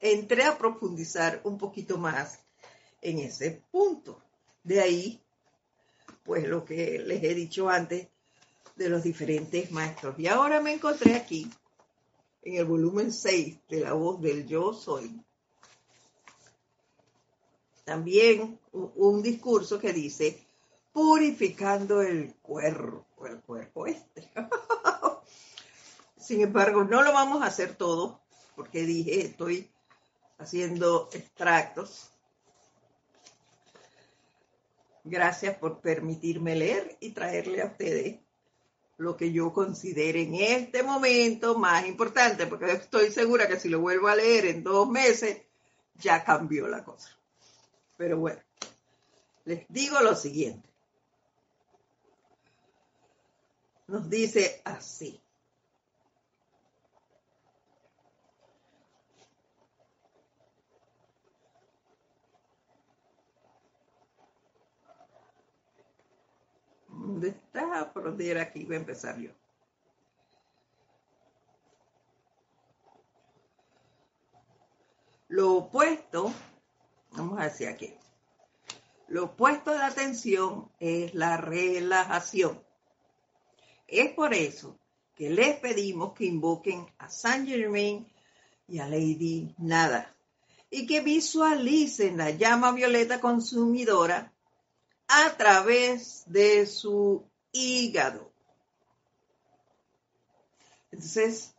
[0.00, 2.38] entré a profundizar un poquito más
[3.02, 4.20] en ese punto.
[4.62, 5.20] De ahí,
[6.22, 8.08] pues lo que les he dicho antes
[8.76, 10.18] de los diferentes maestros.
[10.18, 11.50] Y ahora me encontré aquí,
[12.42, 15.20] en el volumen 6 de la voz del yo soy.
[17.84, 20.46] También un discurso que dice,
[20.92, 24.30] purificando el cuerpo, el cuerpo este.
[26.18, 28.20] Sin embargo, no lo vamos a hacer todo,
[28.56, 29.70] porque dije, estoy
[30.38, 32.10] haciendo extractos.
[35.04, 38.20] Gracias por permitirme leer y traerle a ustedes
[38.96, 43.80] lo que yo considere en este momento más importante, porque estoy segura que si lo
[43.80, 45.42] vuelvo a leer en dos meses,
[45.96, 47.10] ya cambió la cosa.
[47.96, 48.40] Pero bueno,
[49.44, 50.74] les digo lo siguiente.
[53.86, 55.20] nos dice así.
[66.88, 67.92] ¿Dónde está?
[67.92, 69.30] Por donde aquí, voy a empezar yo.
[75.28, 76.32] Lo opuesto,
[77.14, 77.94] vamos a decir aquí,
[79.08, 82.62] lo opuesto de la atención es la relajación.
[83.86, 84.78] Es por eso
[85.14, 88.06] que les pedimos que invoquen a Saint Germain
[88.66, 90.14] y a Lady Nada
[90.70, 94.32] y que visualicen la llama violeta consumidora
[95.06, 98.32] a través de su hígado.
[100.90, 101.54] Entonces,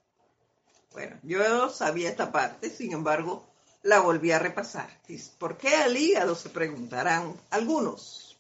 [0.92, 3.46] bueno, yo sabía esta parte, sin embargo,
[3.86, 4.90] la volví a repasar.
[5.38, 6.36] ¿Por qué el hígado?
[6.36, 8.36] Se preguntarán algunos.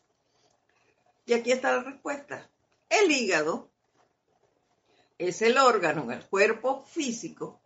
[1.28, 2.50] Y aquí está la respuesta.
[2.89, 3.70] El hígado
[5.20, 7.62] es el órgano en el cuerpo físico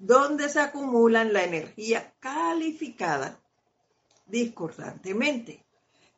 [0.00, 3.38] donde se acumulan la energía calificada
[4.26, 5.64] discordantemente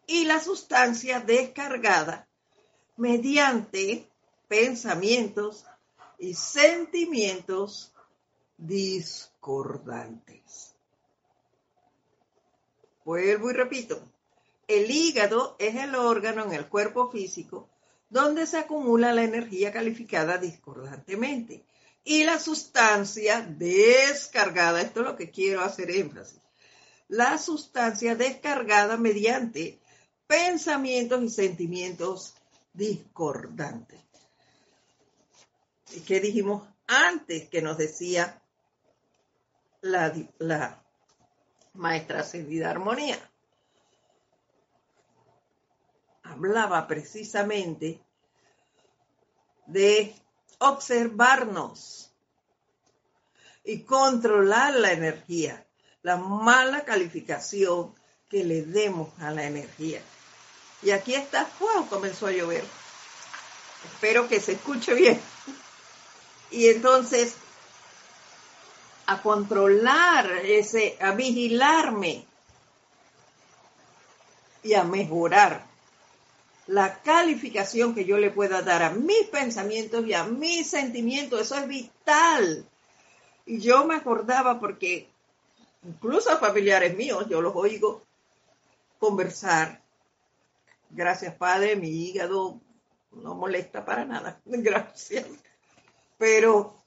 [0.06, 2.26] y la sustancia descargada
[2.96, 4.08] mediante
[4.48, 5.66] pensamientos
[6.18, 7.92] y sentimientos
[8.56, 10.75] discordantes.
[13.06, 14.02] Vuelvo y repito,
[14.66, 17.68] el hígado es el órgano en el cuerpo físico
[18.10, 21.64] donde se acumula la energía calificada discordantemente
[22.02, 26.40] y la sustancia descargada, esto es lo que quiero hacer énfasis,
[27.06, 29.78] la sustancia descargada mediante
[30.26, 32.34] pensamientos y sentimientos
[32.72, 34.00] discordantes.
[35.94, 38.42] ¿Y qué dijimos antes que nos decía
[39.80, 40.85] la, la
[41.76, 43.18] maestra ascendida armonía?
[46.22, 48.00] Hablaba precisamente
[49.66, 50.14] de
[50.58, 52.10] observarnos
[53.64, 55.66] y controlar la energía,
[56.02, 57.94] la mala calificación
[58.28, 60.00] que le demos a la energía.
[60.82, 62.64] Y aquí está, wow, comenzó a llover.
[63.92, 65.20] Espero que se escuche bien.
[66.50, 67.34] Y entonces,
[69.06, 72.24] a controlar ese, a vigilarme
[74.62, 75.64] y a mejorar
[76.66, 81.40] la calificación que yo le pueda dar a mis pensamientos y a mis sentimientos.
[81.40, 82.66] Eso es vital.
[83.46, 85.08] Y yo me acordaba porque
[85.84, 88.02] incluso a familiares míos, yo los oigo
[88.98, 89.80] conversar.
[90.90, 92.60] Gracias, Padre, mi hígado
[93.12, 94.40] no molesta para nada.
[94.44, 95.26] Gracias.
[96.18, 96.82] Pero,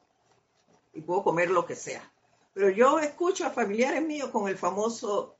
[0.93, 2.11] y puedo comer lo que sea.
[2.53, 5.35] Pero yo escucho a familiares míos con el famoso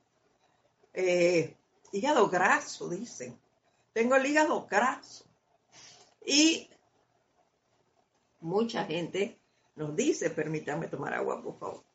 [0.92, 1.56] eh,
[1.92, 3.38] hígado graso, dicen.
[3.92, 5.24] Tengo el hígado graso.
[6.24, 6.68] Y
[8.40, 9.38] mucha gente
[9.76, 11.90] nos dice, permítame tomar agua, por favor.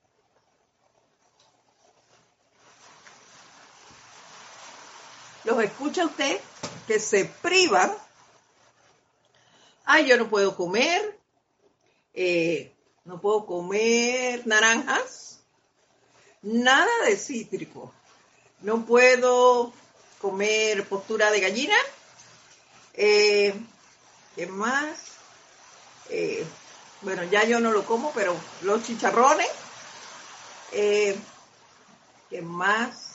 [5.46, 6.40] los escucha usted
[6.88, 7.96] que se privan.
[9.86, 11.20] Ay, yo no puedo comer,
[12.14, 12.75] eh,
[13.06, 15.40] no puedo comer naranjas,
[16.42, 17.94] nada de cítrico.
[18.62, 19.72] No puedo
[20.20, 21.76] comer postura de gallina.
[22.94, 23.54] Eh,
[24.36, 24.98] ¿Qué más?
[26.10, 26.46] Eh,
[27.02, 29.50] bueno, ya yo no lo como, pero los chicharrones.
[30.72, 33.12] ¿Qué más?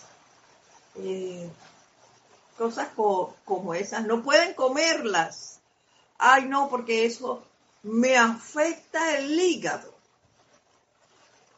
[2.56, 5.60] cosas como esas, no pueden comerlas.
[6.18, 7.42] Ay, no, porque eso
[7.82, 9.94] me afecta el hígado.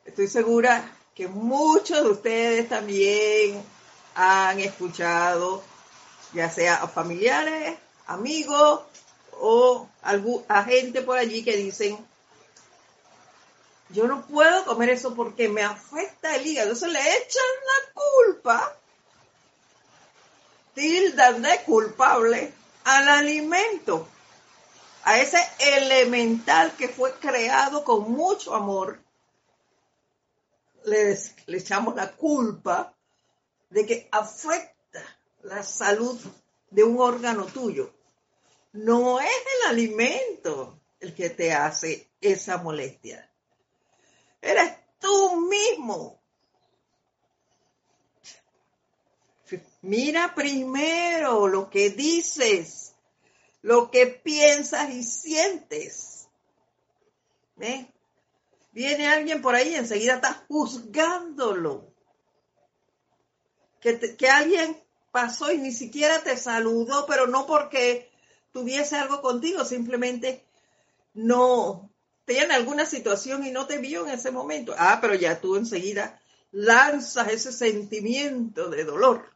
[0.04, 3.62] Estoy segura que muchos de ustedes también
[4.14, 5.62] han escuchado,
[6.32, 8.82] ya sea a familiares, amigos
[9.32, 9.88] o
[10.48, 11.98] a gente por allí que dicen,
[13.90, 16.72] yo no puedo comer eso porque me afecta el hígado.
[16.72, 18.76] Eso le echan la culpa
[20.74, 22.52] tildan de culpable
[22.84, 24.08] al alimento,
[25.04, 29.02] a ese elemental que fue creado con mucho amor.
[30.84, 32.94] Le, echamos la culpa
[33.70, 35.02] de que afecta
[35.42, 36.18] la salud
[36.70, 37.92] de un órgano tuyo.
[38.72, 43.30] No es el alimento el que te hace esa molestia.
[44.40, 46.22] Eres tú mismo
[49.82, 52.91] Mira primero lo que dices,
[53.62, 56.28] lo que piensas y sientes.
[58.72, 61.92] Viene alguien por ahí y enseguida estás juzgándolo.
[63.80, 68.10] Que, que alguien pasó y ni siquiera te saludó, pero no porque
[68.52, 70.44] tuviese algo contigo, simplemente
[71.14, 71.90] no
[72.24, 74.74] tiene alguna situación y no te vio en ese momento.
[74.78, 76.20] Ah, pero ya tú enseguida
[76.52, 79.32] lanzas ese sentimiento de dolor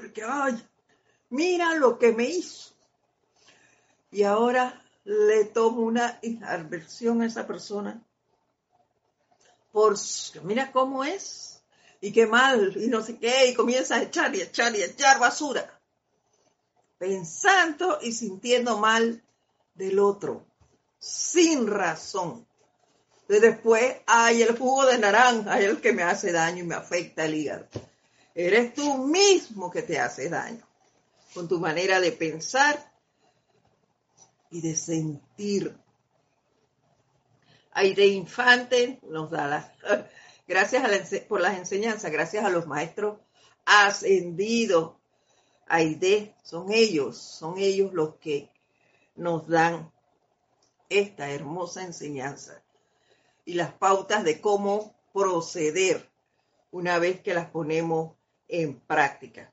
[0.00, 0.54] porque, ay,
[1.30, 2.72] mira lo que me hizo.
[4.10, 8.02] Y ahora le tomo una adversión a esa persona.
[9.72, 9.96] Por,
[10.42, 11.62] mira cómo es,
[12.00, 15.18] y qué mal, y no sé qué, y comienza a echar y echar y echar
[15.20, 15.80] basura.
[16.98, 19.22] Pensando y sintiendo mal
[19.74, 20.44] del otro,
[20.98, 22.46] sin razón.
[23.28, 27.24] De después, hay el jugo de naranja, el que me hace daño y me afecta
[27.24, 27.68] el hígado.
[28.34, 30.69] Eres tú mismo que te hace daño
[31.34, 32.92] con tu manera de pensar
[34.50, 35.76] y de sentir.
[37.72, 39.70] Aire Infante nos da las
[40.48, 43.20] gracias por las enseñanzas, gracias a los maestros
[43.64, 44.96] ascendidos.
[45.66, 48.50] Aide, son ellos, son ellos los que
[49.14, 49.92] nos dan
[50.88, 52.60] esta hermosa enseñanza
[53.44, 56.10] y las pautas de cómo proceder
[56.72, 58.16] una vez que las ponemos
[58.48, 59.52] en práctica.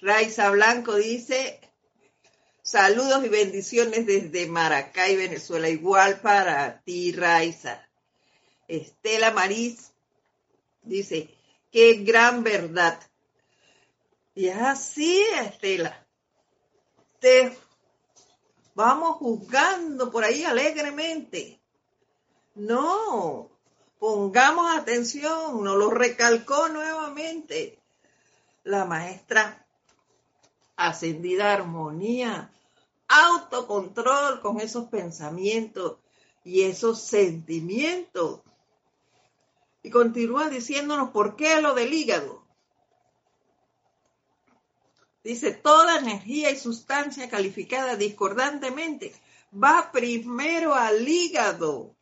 [0.00, 1.60] Raiza Blanco dice,
[2.62, 5.68] saludos y bendiciones desde Maracay, Venezuela.
[5.68, 7.86] Igual para ti, Raiza.
[8.68, 9.92] Estela Maris
[10.82, 11.28] dice,
[11.70, 13.00] qué gran verdad.
[14.34, 16.06] Y así, Estela.
[17.18, 17.56] Te
[18.74, 21.60] vamos juzgando por ahí alegremente.
[22.54, 23.50] No,
[24.00, 27.78] Pongamos atención, nos lo recalcó nuevamente
[28.64, 29.59] la maestra
[30.88, 32.50] ascendida armonía,
[33.06, 35.98] autocontrol con esos pensamientos
[36.42, 38.40] y esos sentimientos.
[39.82, 42.42] Y continúa diciéndonos por qué lo del hígado.
[45.22, 49.14] Dice, toda energía y sustancia calificada discordantemente
[49.52, 51.94] va primero al hígado.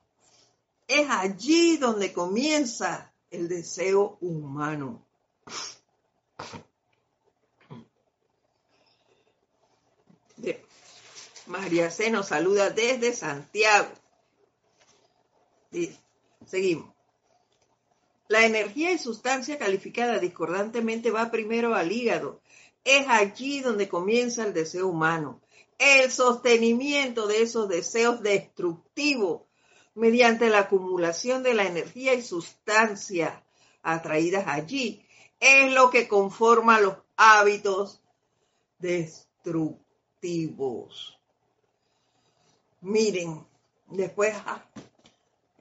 [0.86, 5.04] Es allí donde comienza el deseo humano.
[11.48, 13.88] María C nos saluda desde Santiago.
[16.46, 16.94] Seguimos.
[18.28, 22.42] La energía y sustancia calificada discordantemente va primero al hígado.
[22.84, 25.40] Es allí donde comienza el deseo humano.
[25.78, 29.42] El sostenimiento de esos deseos destructivos
[29.94, 33.42] mediante la acumulación de la energía y sustancia
[33.82, 35.02] atraídas allí
[35.40, 38.02] es lo que conforma los hábitos
[38.78, 41.17] destructivos.
[42.80, 43.44] Miren,
[43.86, 44.64] después ah,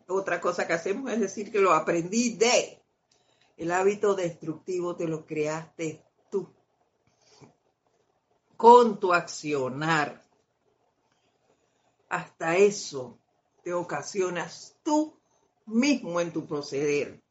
[0.08, 2.82] otra cosa que hacemos es decir que lo aprendí de.
[3.58, 6.48] El hábito destructivo te lo creaste tú.
[8.56, 10.24] Con tu accionar.
[12.10, 13.20] Hasta eso
[13.64, 15.20] te ocasionas tú
[15.66, 17.22] mismo en tu proceder.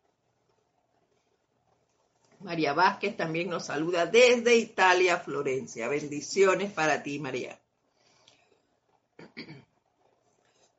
[2.40, 5.88] María Vázquez también nos saluda desde Italia, Florencia.
[5.88, 7.58] Bendiciones para ti, María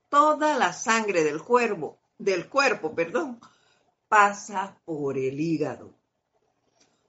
[0.10, 3.40] toda la sangre del cuerpo, del cuerpo, perdón,
[4.08, 5.94] pasa por el hígado.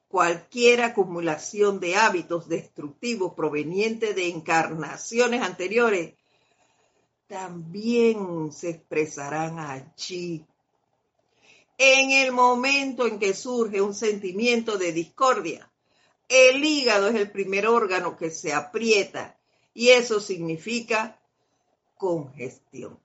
[0.09, 6.15] Cualquier acumulación de hábitos destructivos proveniente de encarnaciones anteriores
[7.27, 10.47] también se expresarán allí.
[11.77, 15.71] En el momento en que surge un sentimiento de discordia,
[16.29, 19.39] el hígado es el primer órgano que se aprieta
[19.75, 21.21] y eso significa
[21.99, 22.99] congestión.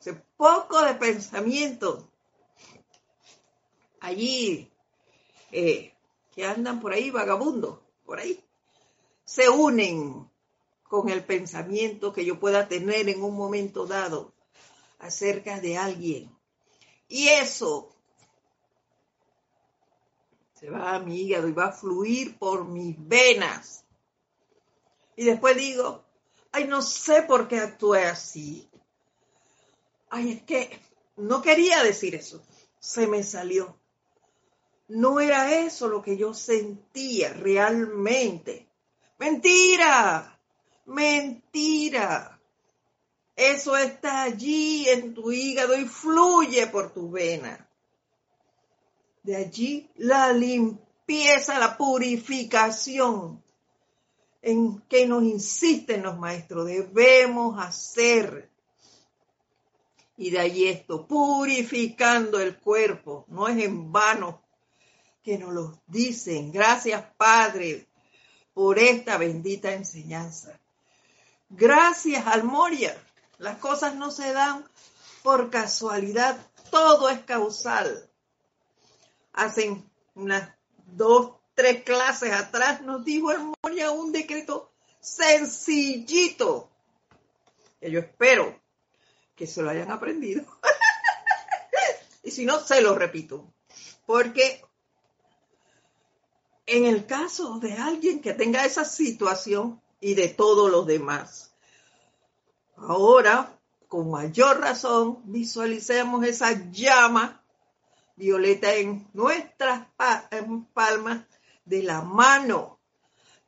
[0.00, 2.10] Ese poco de pensamiento
[4.00, 4.70] allí
[5.50, 5.94] eh,
[6.34, 8.42] que andan por ahí vagabundos, por ahí,
[9.24, 10.28] se unen
[10.82, 14.32] con el pensamiento que yo pueda tener en un momento dado
[14.98, 16.30] acerca de alguien.
[17.08, 17.94] Y eso
[20.54, 23.84] se va a mi hígado y va a fluir por mis venas.
[25.16, 26.03] Y después digo,
[26.54, 28.70] ay, no sé por qué actué así.
[30.08, 30.80] Ay, es que
[31.16, 32.44] no quería decir eso.
[32.78, 33.76] Se me salió.
[34.86, 38.68] No era eso lo que yo sentía realmente.
[39.18, 40.38] Mentira,
[40.86, 42.40] mentira.
[43.34, 47.68] Eso está allí en tu hígado y fluye por tu vena.
[49.24, 53.43] De allí la limpieza, la purificación
[54.46, 58.50] en que nos insisten los maestros, debemos hacer.
[60.18, 64.42] Y de ahí esto, purificando el cuerpo, no es en vano
[65.22, 66.52] que nos lo dicen.
[66.52, 67.88] Gracias Padre
[68.52, 70.60] por esta bendita enseñanza.
[71.48, 72.94] Gracias Almoria.
[73.38, 74.68] Las cosas no se dan
[75.22, 76.36] por casualidad,
[76.70, 78.10] todo es causal.
[79.32, 83.30] Hacen unas dos, tres clases atrás nos dijo
[83.62, 86.70] Moria un decreto sencillito,
[87.80, 88.60] yo espero
[89.36, 90.44] que se lo hayan aprendido.
[92.22, 93.52] y si no, se lo repito,
[94.06, 94.64] porque
[96.66, 101.54] en el caso de alguien que tenga esa situación y de todos los demás,
[102.76, 107.42] ahora, con mayor razón, visualicemos esa llama
[108.16, 109.86] violeta en nuestras
[110.72, 111.24] palmas
[111.64, 112.80] de la mano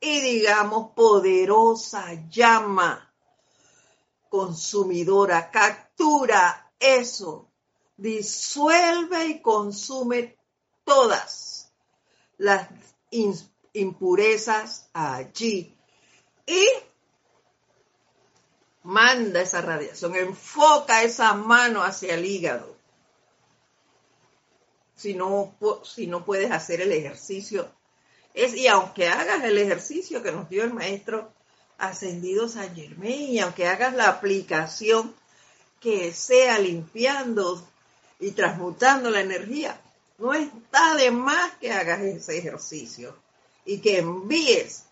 [0.00, 3.12] y digamos poderosa llama
[4.28, 7.50] consumidora, captura eso,
[7.96, 10.36] disuelve y consume
[10.84, 11.72] todas
[12.36, 12.68] las
[13.72, 15.74] impurezas allí
[16.44, 16.66] y
[18.82, 22.76] manda esa radiación, enfoca esa mano hacia el hígado.
[24.94, 27.75] Si no, si no puedes hacer el ejercicio
[28.36, 31.32] y aunque hagas el ejercicio que nos dio el maestro
[31.78, 35.14] ascendido San Germain, y aunque hagas la aplicación
[35.80, 37.66] que sea limpiando
[38.20, 39.80] y transmutando la energía,
[40.18, 43.16] no está de más que hagas ese ejercicio
[43.64, 44.84] y que envíes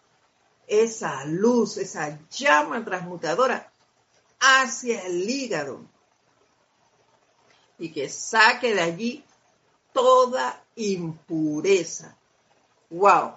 [0.66, 3.70] esa luz, esa llama transmutadora
[4.40, 5.82] hacia el hígado
[7.78, 9.24] y que saque de allí
[9.92, 12.16] toda impureza
[12.94, 13.36] wow.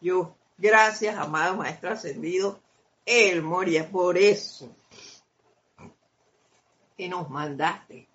[0.00, 2.60] Yo, gracias, amado Maestro Ascendido,
[3.04, 4.68] el Moria, por eso
[6.96, 8.08] que nos mandaste.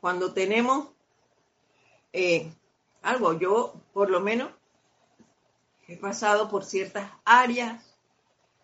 [0.00, 0.88] Cuando tenemos
[2.12, 2.50] eh,
[3.02, 4.50] algo, yo por lo menos
[5.86, 7.82] he pasado por ciertas áreas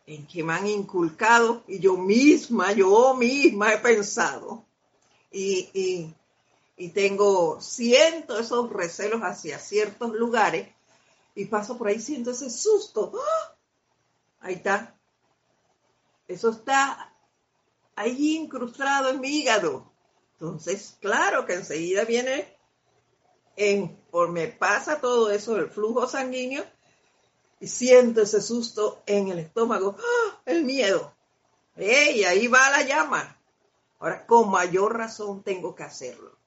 [0.06, 4.64] en que me han inculcado y yo misma, yo misma he pensado
[5.30, 6.14] y, y,
[6.88, 10.68] tengo, siento esos recelos hacia ciertos lugares
[11.34, 13.12] y paso por ahí, siento ese susto.
[13.14, 13.56] ¡Ah!
[14.40, 14.96] Ahí está.
[16.26, 17.14] Eso está
[17.94, 19.92] ahí incrustado en mi hígado.
[20.32, 22.56] Entonces, claro que enseguida viene,
[23.56, 26.64] en, por me pasa todo eso, el flujo sanguíneo,
[27.60, 30.40] y siento ese susto en el estómago, ¡Ah!
[30.46, 31.14] el miedo.
[31.76, 32.24] ¡Ey!
[32.24, 33.38] Ahí va la llama.
[33.98, 36.39] Ahora, con mayor razón tengo que hacerlo.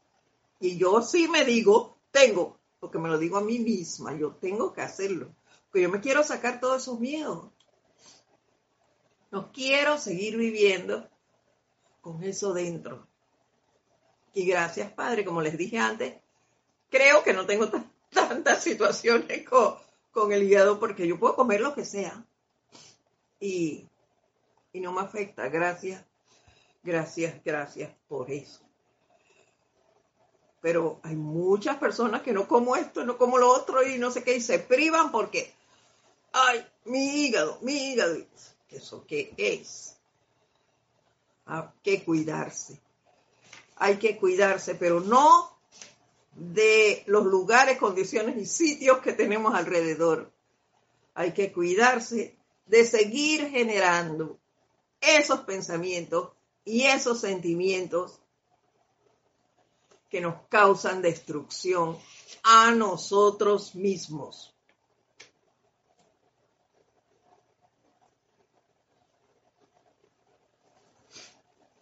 [0.64, 4.72] Y yo sí me digo, tengo, porque me lo digo a mí misma, yo tengo
[4.72, 5.36] que hacerlo.
[5.66, 7.52] Porque yo me quiero sacar todos esos miedos.
[9.30, 11.10] No quiero seguir viviendo
[12.00, 13.06] con eso dentro.
[14.34, 16.16] Y gracias, Padre, como les dije antes,
[16.90, 17.70] creo que no tengo
[18.10, 19.76] tantas situaciones con,
[20.12, 22.26] con el hígado porque yo puedo comer lo que sea
[23.38, 23.90] y,
[24.76, 25.50] no me afecta.
[25.50, 26.06] Gracias,
[26.84, 28.63] gracias, gracias por eso.
[30.64, 34.24] Pero hay muchas personas que no como esto, no como lo otro y no sé
[34.24, 35.54] qué, y se privan porque,
[36.32, 38.16] ay, mi hígado, mi hígado.
[38.70, 39.98] ¿Eso qué es?
[41.48, 42.80] Hay que cuidarse.
[43.76, 45.54] Hay que cuidarse, pero no
[46.32, 50.32] de los lugares, condiciones y sitios que tenemos alrededor.
[51.14, 52.38] Hay que cuidarse
[52.68, 54.40] de seguir generando
[55.02, 56.30] esos pensamientos
[56.64, 58.23] y esos sentimientos
[60.14, 61.98] que nos causan destrucción
[62.44, 64.56] a nosotros mismos.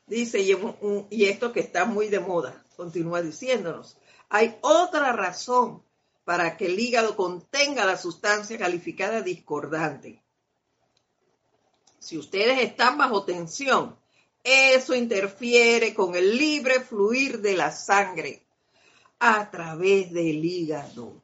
[0.08, 3.98] Dice, y, esto que está muy de moda, continúa diciéndonos,
[4.30, 5.84] hay otra razón
[6.24, 10.24] para que el hígado contenga la sustancia calificada discordante.
[12.00, 14.01] Si ustedes están bajo tensión,
[14.44, 18.44] eso interfiere con el libre fluir de la sangre
[19.20, 21.22] a través del hígado.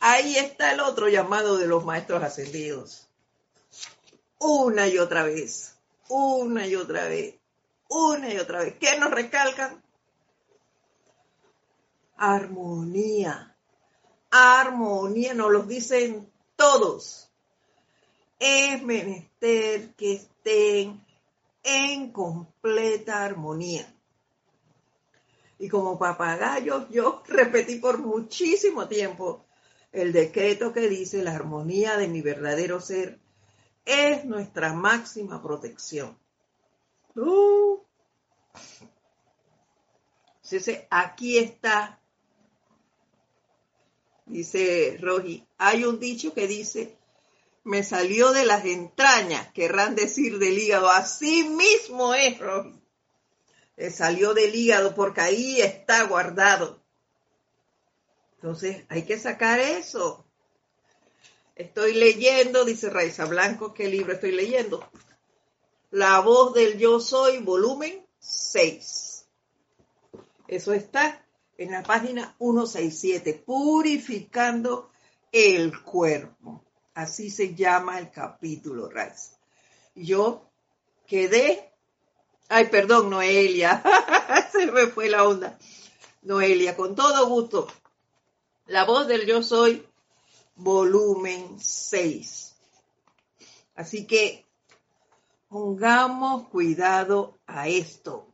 [0.00, 3.08] Ahí está el otro llamado de los maestros ascendidos.
[4.38, 5.76] Una y otra vez,
[6.08, 7.36] una y otra vez,
[7.88, 8.74] una y otra vez.
[8.78, 9.82] ¿Qué nos recalcan?
[12.22, 13.56] armonía.
[14.30, 17.28] Armonía, nos lo dicen todos.
[18.38, 21.04] Es menester que estén
[21.62, 23.86] en completa armonía.
[25.58, 29.44] Y como papagayo, yo repetí por muchísimo tiempo
[29.92, 33.20] el decreto que dice la armonía de mi verdadero ser
[33.84, 36.18] es nuestra máxima protección.
[37.14, 37.78] Uh.
[40.90, 42.02] aquí está
[44.32, 46.96] Dice Rogi, hay un dicho que dice,
[47.64, 50.88] me salió de las entrañas, querrán decir del hígado.
[50.88, 52.38] Así mismo es,
[53.94, 56.82] salió del hígado porque ahí está guardado.
[58.36, 60.26] Entonces hay que sacar eso.
[61.54, 64.88] Estoy leyendo, dice Raiza Blanco, ¿qué libro estoy leyendo?
[65.90, 69.26] La voz del yo soy, volumen 6.
[70.48, 71.24] Eso está
[71.58, 74.90] en la página 167, purificando
[75.30, 76.64] el cuerpo.
[76.94, 79.36] Así se llama el capítulo, Rice.
[79.94, 80.50] Yo
[81.06, 81.72] quedé,
[82.48, 83.82] ay, perdón, Noelia,
[84.52, 85.58] se me fue la onda.
[86.22, 87.68] Noelia, con todo gusto.
[88.66, 89.86] La voz del yo soy,
[90.56, 92.54] volumen 6.
[93.74, 94.46] Así que
[95.48, 98.32] pongamos cuidado a esto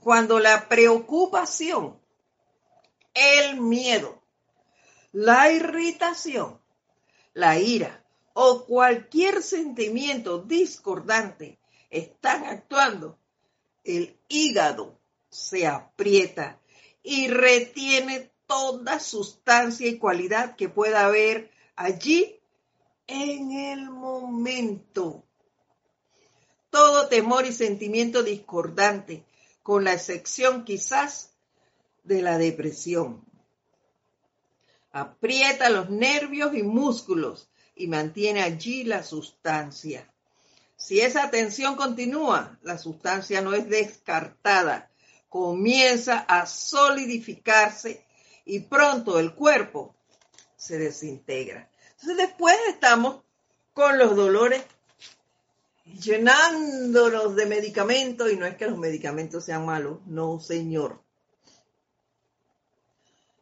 [0.00, 2.00] cuando la preocupación,
[3.14, 4.19] el miedo,
[5.12, 6.60] la irritación,
[7.34, 11.58] la ira o cualquier sentimiento discordante
[11.90, 13.18] están actuando,
[13.84, 14.98] el hígado
[15.28, 16.60] se aprieta
[17.02, 22.40] y retiene toda sustancia y cualidad que pueda haber allí
[23.06, 25.24] en el momento.
[26.70, 29.24] Todo temor y sentimiento discordante
[29.62, 31.32] con la excepción quizás
[32.04, 33.29] de la depresión.
[34.92, 40.12] Aprieta los nervios y músculos y mantiene allí la sustancia.
[40.76, 44.90] Si esa tensión continúa, la sustancia no es descartada,
[45.28, 48.04] comienza a solidificarse
[48.44, 49.94] y pronto el cuerpo
[50.56, 51.70] se desintegra.
[51.92, 53.22] Entonces después estamos
[53.72, 54.62] con los dolores
[55.84, 61.02] llenándonos de medicamentos y no es que los medicamentos sean malos, no señor.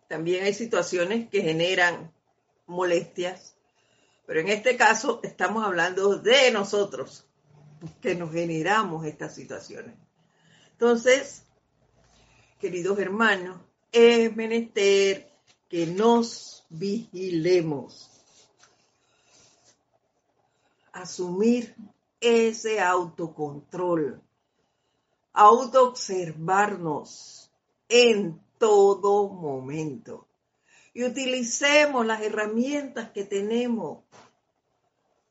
[0.09, 2.13] También hay situaciones que generan
[2.67, 3.55] molestias,
[4.27, 7.27] pero en este caso estamos hablando de nosotros,
[8.01, 9.95] que nos generamos estas situaciones.
[10.73, 11.45] Entonces,
[12.59, 13.61] queridos hermanos,
[13.93, 15.31] es menester
[15.69, 18.11] que nos vigilemos.
[20.93, 21.75] Asumir
[22.21, 24.23] ese autocontrol,
[25.33, 27.51] autoobservarnos
[27.89, 30.27] en todo momento.
[30.93, 34.05] Y utilicemos las herramientas que tenemos.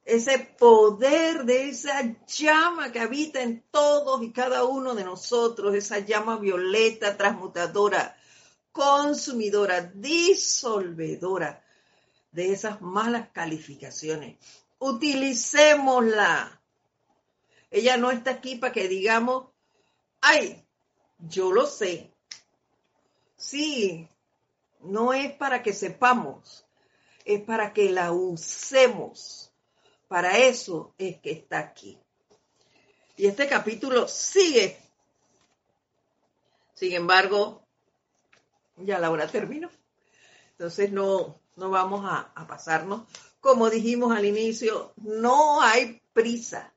[0.05, 5.99] Ese poder de esa llama que habita en todos y cada uno de nosotros, esa
[5.99, 8.15] llama violeta transmutadora,
[8.71, 11.61] consumidora, disolvedora
[12.31, 14.37] de esas malas calificaciones.
[14.79, 16.61] Utilicémosla.
[17.69, 19.47] Ella no está aquí para que digamos,
[20.21, 20.65] ay,
[21.19, 22.13] yo lo sé,
[23.37, 24.09] Sí,
[24.81, 26.65] no es para que sepamos,
[27.23, 29.53] es para que la usemos.
[30.07, 31.99] Para eso es que está aquí.
[33.15, 34.79] Y este capítulo sigue.
[36.73, 37.63] Sin embargo,
[38.77, 39.69] ya la hora terminó.
[40.51, 43.03] Entonces no, no vamos a, a pasarnos.
[43.39, 46.73] Como dijimos al inicio, no hay prisa.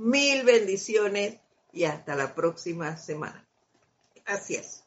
[0.00, 1.36] Mil bendiciones
[1.74, 3.46] y hasta la próxima semana.
[4.24, 4.82] Así es.